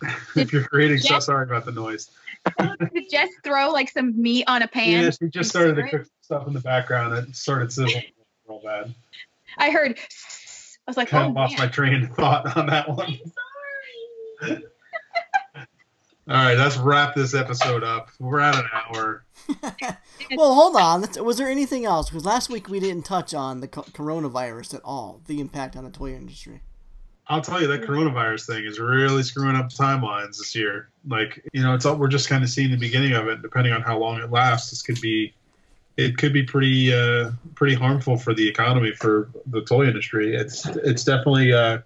[0.36, 2.08] If you're creating, so sorry about the noise.
[3.10, 5.02] just throw like some meat on a pan.
[5.02, 8.04] Yeah, she just started to cook stuff in the background that started sizzling
[8.48, 8.94] real bad.
[9.56, 9.98] I heard.
[9.98, 10.02] I
[10.86, 11.66] was like, kind oh, of lost man.
[11.66, 13.18] my train of thought on that one.
[14.40, 14.62] I'm sorry.
[16.28, 18.10] All right, let's wrap this episode up.
[18.18, 19.24] We're at an hour.
[20.36, 21.06] well, hold on.
[21.24, 22.10] Was there anything else?
[22.10, 25.90] Because last week we didn't touch on the coronavirus at all, the impact on the
[25.90, 26.60] toy industry.
[27.28, 30.90] I'll tell you that coronavirus thing is really screwing up timelines this year.
[31.06, 33.40] Like, you know, it's all, we're just kind of seeing the beginning of it.
[33.40, 35.32] Depending on how long it lasts, this could be,
[35.96, 40.36] it could be pretty, uh, pretty harmful for the economy for the toy industry.
[40.36, 41.54] It's, it's definitely.
[41.54, 41.78] Uh,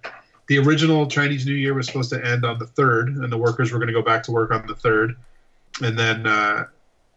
[0.52, 3.72] the original Chinese New Year was supposed to end on the third, and the workers
[3.72, 5.16] were going to go back to work on the third,
[5.80, 6.66] and then uh,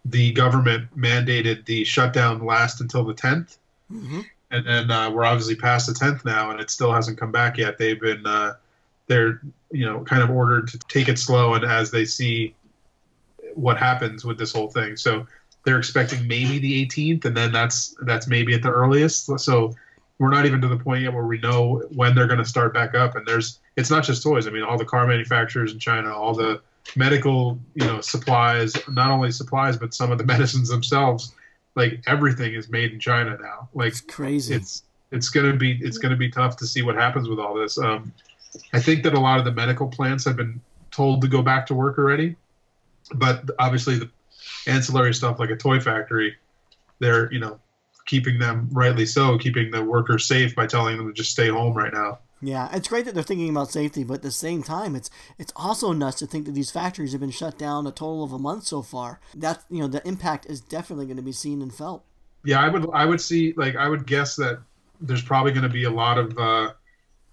[0.06, 3.58] the government mandated the shutdown last until the 10th,
[3.92, 4.22] mm-hmm.
[4.52, 7.58] and then uh, we're obviously past the tenth now, and it still hasn't come back
[7.58, 7.78] yet.
[7.78, 8.54] They've been uh,
[9.08, 12.56] they're you know kind of ordered to take it slow, and as they see
[13.54, 15.28] what happens with this whole thing, so
[15.66, 19.38] they're expecting maybe the 18th, and then that's that's maybe at the earliest.
[19.40, 19.76] So
[20.20, 22.74] we're not even to the point yet where we know when they're going to start
[22.74, 23.16] back up.
[23.16, 24.48] And there's it's not just toys.
[24.48, 26.62] I mean, all the car manufacturers in China, all the
[26.96, 31.34] medical you know supplies, not only supplies but some of the medicines themselves.
[31.76, 33.70] Like everything is made in China now.
[33.74, 34.56] Like it's crazy.
[34.56, 37.78] It's it's gonna be it's gonna be tough to see what happens with all this.
[37.78, 38.14] Um,
[38.74, 40.62] I think that a lot of the medical plants have been
[40.92, 42.38] told to go back to work already,
[43.16, 44.10] but obviously the
[44.68, 46.38] ancillary stuff like a toy factory,
[47.00, 47.60] they're you know
[48.06, 51.74] keeping them rightly so, keeping the workers safe by telling them to just stay home
[51.74, 52.20] right now.
[52.42, 55.54] Yeah, it's great that they're thinking about safety, but at the same time, it's it's
[55.56, 58.40] also nuts to think that these factories have been shut down a total of a
[58.40, 59.20] month so far.
[59.34, 62.04] That you know, the impact is definitely going to be seen and felt.
[62.44, 64.60] Yeah, I would I would see like I would guess that
[65.02, 66.74] there's probably going to be a lot of uh,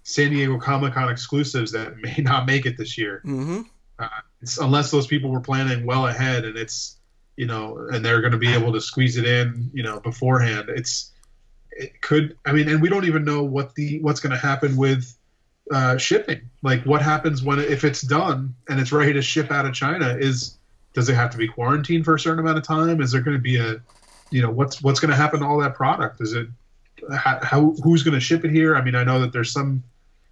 [0.03, 3.61] San Diego Comic Con exclusives that may not make it this year, mm-hmm.
[3.99, 4.07] uh,
[4.61, 6.97] unless those people were planning well ahead and it's
[7.35, 10.69] you know, and they're going to be able to squeeze it in, you know, beforehand.
[10.69, 11.11] It's
[11.71, 12.37] it could.
[12.45, 15.15] I mean, and we don't even know what the what's going to happen with
[15.71, 16.41] uh, shipping.
[16.61, 20.15] Like, what happens when if it's done and it's ready to ship out of China?
[20.19, 20.57] Is
[20.93, 23.01] does it have to be quarantined for a certain amount of time?
[23.01, 23.81] Is there going to be a,
[24.29, 26.21] you know, what's what's going to happen to all that product?
[26.21, 26.47] Is it
[27.11, 28.75] how, who's going to ship it here?
[28.75, 29.83] I mean, I know that there's some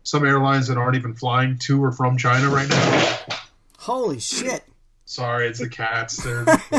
[0.03, 3.37] some airlines that aren't even flying to or from China right now.
[3.79, 4.63] Holy shit!
[5.11, 6.23] Sorry, it's the cats.
[6.23, 6.45] They're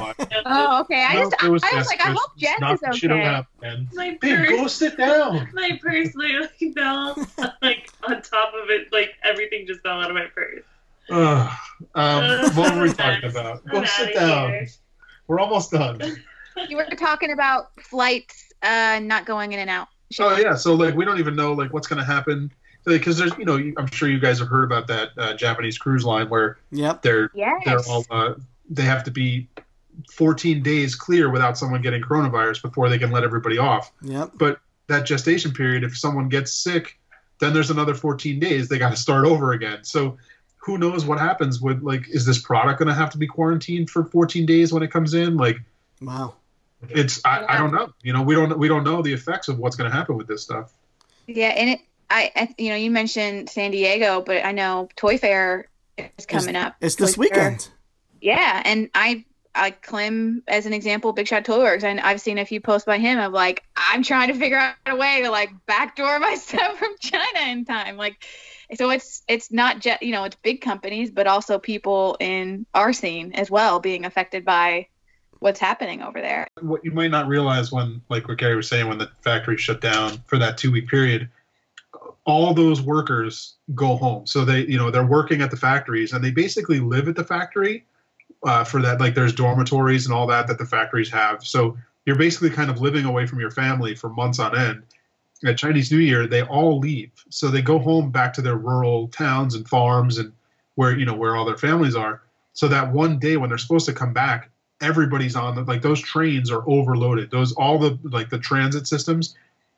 [0.47, 1.05] Oh, okay.
[1.05, 3.07] I No, just, it was I was like, I hope Jess Not is that She
[3.07, 3.29] don't okay.
[3.29, 3.47] have.
[3.93, 5.51] My Babe, purse, go sit down.
[5.53, 7.15] my purse literally fell
[7.61, 8.91] like on top of it.
[8.91, 10.65] Like everything just fell out of my purse.
[11.11, 11.53] Ugh.
[11.95, 13.37] um, what were we talking Next.
[13.37, 13.61] about?
[13.67, 14.49] I'm Go sit down.
[14.51, 14.67] here.
[15.27, 16.01] We're almost done.
[16.69, 19.89] You were talking about flights uh, not going in and out.
[20.19, 22.51] Oh yeah, so like we don't even know like what's going to happen
[22.85, 26.05] because there's you know I'm sure you guys have heard about that uh, Japanese cruise
[26.05, 27.03] line where Yep.
[27.03, 27.63] they're Yes.
[27.65, 28.35] they're all uh,
[28.71, 29.49] they have to be
[30.11, 33.93] 14 days clear without someone getting coronavirus before they can let everybody off.
[34.03, 34.33] Yep.
[34.35, 36.99] But that gestation period, if someone gets sick,
[37.41, 38.69] then there's another 14 days.
[38.69, 39.85] They got to start over again.
[39.85, 40.17] So
[40.59, 43.91] who knows what happens with like is this product going to have to be quarantined
[43.91, 45.37] for 14 days when it comes in?
[45.37, 45.59] Like
[46.01, 46.35] Wow.
[46.89, 47.93] it's I, I don't know.
[48.03, 50.27] You know we don't we don't know the effects of what's going to happen with
[50.27, 50.73] this stuff.
[51.27, 51.81] Yeah, and it,
[52.13, 56.57] I, I, you know, you mentioned San Diego, but I know Toy Fair is coming
[56.57, 56.77] up.
[56.81, 57.21] It's this Fair.
[57.21, 57.69] weekend.
[58.21, 62.37] Yeah, and I, I Clem as an example, Big Shot Toy Works, and I've seen
[62.37, 65.31] a few posts by him of like, I'm trying to figure out a way to
[65.31, 68.25] like backdoor my stuff from China in time, like.
[68.75, 72.95] So it's it's not just you know it's big companies, but also people in our
[72.95, 74.87] scene as well being affected by
[75.41, 76.47] what's happening over there.
[76.61, 79.81] what you might not realize when, like what Gary was saying, when the factory shut
[79.83, 81.29] down for that two week period,
[82.25, 84.27] all those workers go home.
[84.27, 87.25] So they, you know, they're working at the factories and they basically live at the
[87.25, 87.85] factory
[88.45, 89.01] uh, for that.
[89.01, 91.45] Like there's dormitories and all that that the factories have.
[91.45, 94.83] So you're basically kind of living away from your family for months on end.
[95.45, 97.11] At Chinese New Year, they all leave.
[97.29, 100.33] So they go home back to their rural towns and farms and
[100.77, 102.23] where, you know, where all their families are.
[102.53, 104.51] So that one day when they're supposed to come back,
[104.81, 107.31] everybody's on the, like those trains are overloaded.
[107.33, 109.35] Those all the like the transit systems.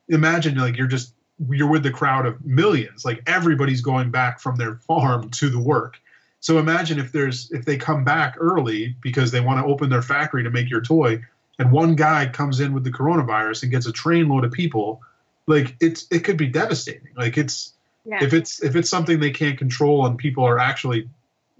[0.08, 1.14] Imagine like you're just
[1.50, 3.04] you're with the crowd of millions.
[3.04, 5.98] Like everybody's going back from their farm to the work.
[6.40, 10.02] So imagine if there's if they come back early because they want to open their
[10.02, 11.22] factory to make your toy,
[11.58, 15.00] and one guy comes in with the coronavirus and gets a trainload of people,
[15.46, 17.08] like it's it could be devastating.
[17.16, 17.72] Like it's
[18.04, 18.22] Yeah.
[18.22, 21.08] if it's if it's something they can't control and people are actually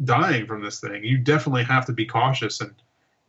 [0.05, 2.75] dying from this thing, you definitely have to be cautious and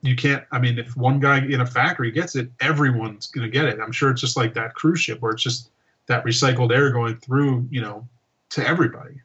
[0.01, 3.51] you can't i mean if one guy in a factory gets it everyone's going to
[3.51, 5.69] get it i'm sure it's just like that cruise ship where it's just
[6.07, 8.07] that recycled air going through you know
[8.49, 9.21] to everybody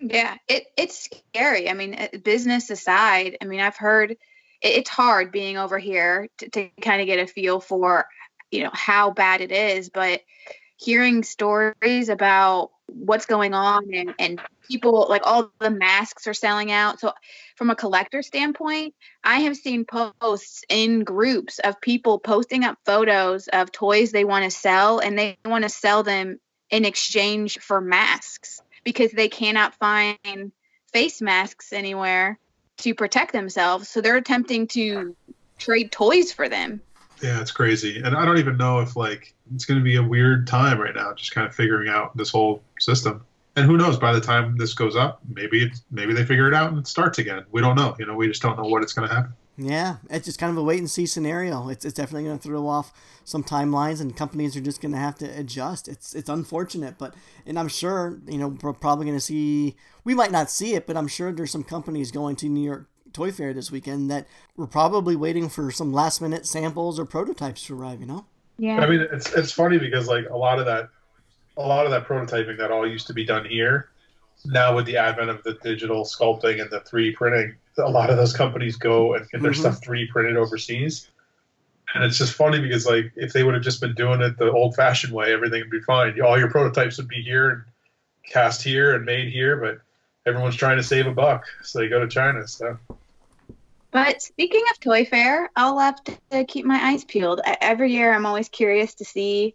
[0.00, 1.68] Yeah, it it's scary.
[1.68, 4.18] I mean, business aside, I mean, I've heard it,
[4.62, 8.06] it's hard being over here to, to kind of get a feel for,
[8.50, 9.90] you know, how bad it is.
[9.90, 10.20] But
[10.76, 16.72] hearing stories about what's going on and, and people like all the masks are selling
[16.72, 17.00] out.
[17.00, 17.12] So,
[17.56, 23.48] from a collector standpoint, I have seen posts in groups of people posting up photos
[23.48, 26.38] of toys they want to sell and they want to sell them
[26.70, 30.52] in exchange for masks because they cannot find
[30.92, 32.38] face masks anywhere
[32.78, 33.88] to protect themselves.
[33.88, 35.16] So they're attempting to
[35.58, 36.80] trade toys for them.
[37.20, 40.02] yeah it's crazy and i don't even know if like it's going to be a
[40.02, 43.24] weird time right now just kind of figuring out this whole system
[43.56, 46.54] and who knows by the time this goes up maybe it's maybe they figure it
[46.54, 48.82] out and it starts again we don't know you know we just don't know what
[48.82, 51.68] it's going to happen Yeah, it's just kind of a wait and see scenario.
[51.68, 52.92] It's, it's definitely going to throw off
[53.24, 55.88] some timelines, and companies are just going to have to adjust.
[55.88, 57.12] It's it's unfortunate, but
[57.44, 59.74] and I'm sure you know we're probably going to see.
[60.04, 62.88] We might not see it, but I'm sure there's some companies going to New York
[63.12, 67.66] Toy Fair this weekend that we're probably waiting for some last minute samples or prototypes
[67.66, 68.00] to arrive.
[68.00, 68.26] You know?
[68.58, 68.80] Yeah.
[68.80, 70.88] I mean, it's it's funny because like a lot of that,
[71.56, 73.88] a lot of that prototyping that all used to be done here,
[74.44, 78.16] now with the advent of the digital sculpting and the 3D printing, a lot of
[78.16, 79.56] those companies go and get their Mhm.
[79.60, 81.08] stuff 3D printed overseas.
[81.94, 84.50] And it's just funny because like if they would have just been doing it the
[84.50, 86.20] old-fashioned way, everything would be fine.
[86.20, 87.62] All your prototypes would be here and
[88.28, 89.80] cast here and made here, but
[90.26, 92.46] everyone's trying to save a buck, so they go to China.
[92.46, 92.78] So
[93.90, 95.98] But speaking of Toy Fair, I'll have
[96.30, 97.40] to keep my eyes peeled.
[97.60, 99.54] Every year, I'm always curious to see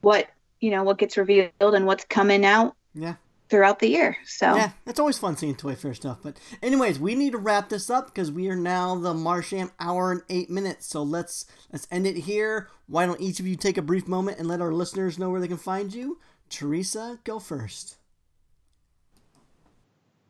[0.00, 0.28] what
[0.60, 3.14] you know what gets revealed and what's coming out Yeah.
[3.50, 4.16] throughout the year.
[4.24, 6.18] So Yeah, it's always fun seeing Toy Fair stuff.
[6.22, 10.10] But anyways, we need to wrap this up because we are now the Marsham hour
[10.10, 10.86] and eight minutes.
[10.86, 12.68] So let's let's end it here.
[12.86, 15.40] Why don't each of you take a brief moment and let our listeners know where
[15.40, 16.18] they can find you?
[16.48, 17.96] Teresa, go first.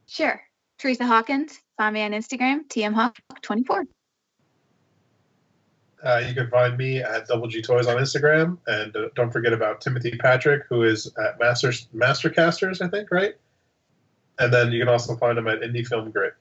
[0.06, 0.42] sure.
[0.78, 3.84] Teresa Hawkins, find me on Instagram, tmhawk24.
[6.04, 9.52] Uh, you can find me at Double G Toys on Instagram, and uh, don't forget
[9.52, 13.34] about Timothy Patrick, who is at Masters Master Casters, I think, right?
[14.38, 16.34] And then you can also find him at Indie Film Grit.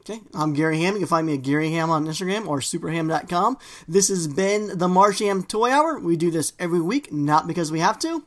[0.00, 0.94] Okay, I'm Gary Ham.
[0.94, 3.58] You can find me at Gary Ham on Instagram or superham.com.
[3.86, 6.00] This has been the Martian Toy Hour.
[6.00, 8.24] We do this every week, not because we have to.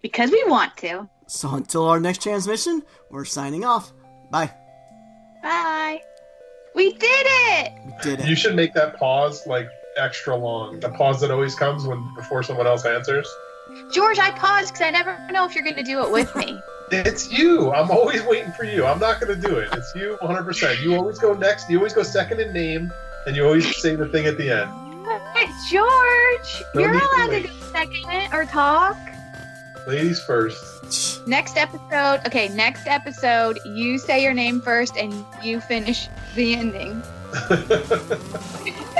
[0.00, 1.08] Because we want to.
[1.32, 3.90] So until our next transmission, we're signing off.
[4.30, 4.52] Bye.
[5.42, 6.02] Bye.
[6.74, 7.72] We did it.
[7.86, 8.28] We Did it?
[8.28, 10.80] You should make that pause like extra long.
[10.80, 13.26] The pause that always comes when before someone else answers.
[13.90, 16.60] George, I paused because I never know if you're going to do it with me.
[16.94, 17.72] It's you.
[17.72, 18.84] I'm always waiting for you.
[18.84, 19.70] I'm not going to do it.
[19.72, 20.82] It's you 100%.
[20.82, 21.70] You always go next.
[21.70, 22.92] You always go second in name,
[23.26, 24.70] and you always say the thing at the end.
[25.34, 28.98] Hey, George, No you're need to allowed to go second or talk.
[29.86, 30.81] Ladies first.
[31.26, 37.02] Next episode, okay, next episode, you say your name first and you finish the ending.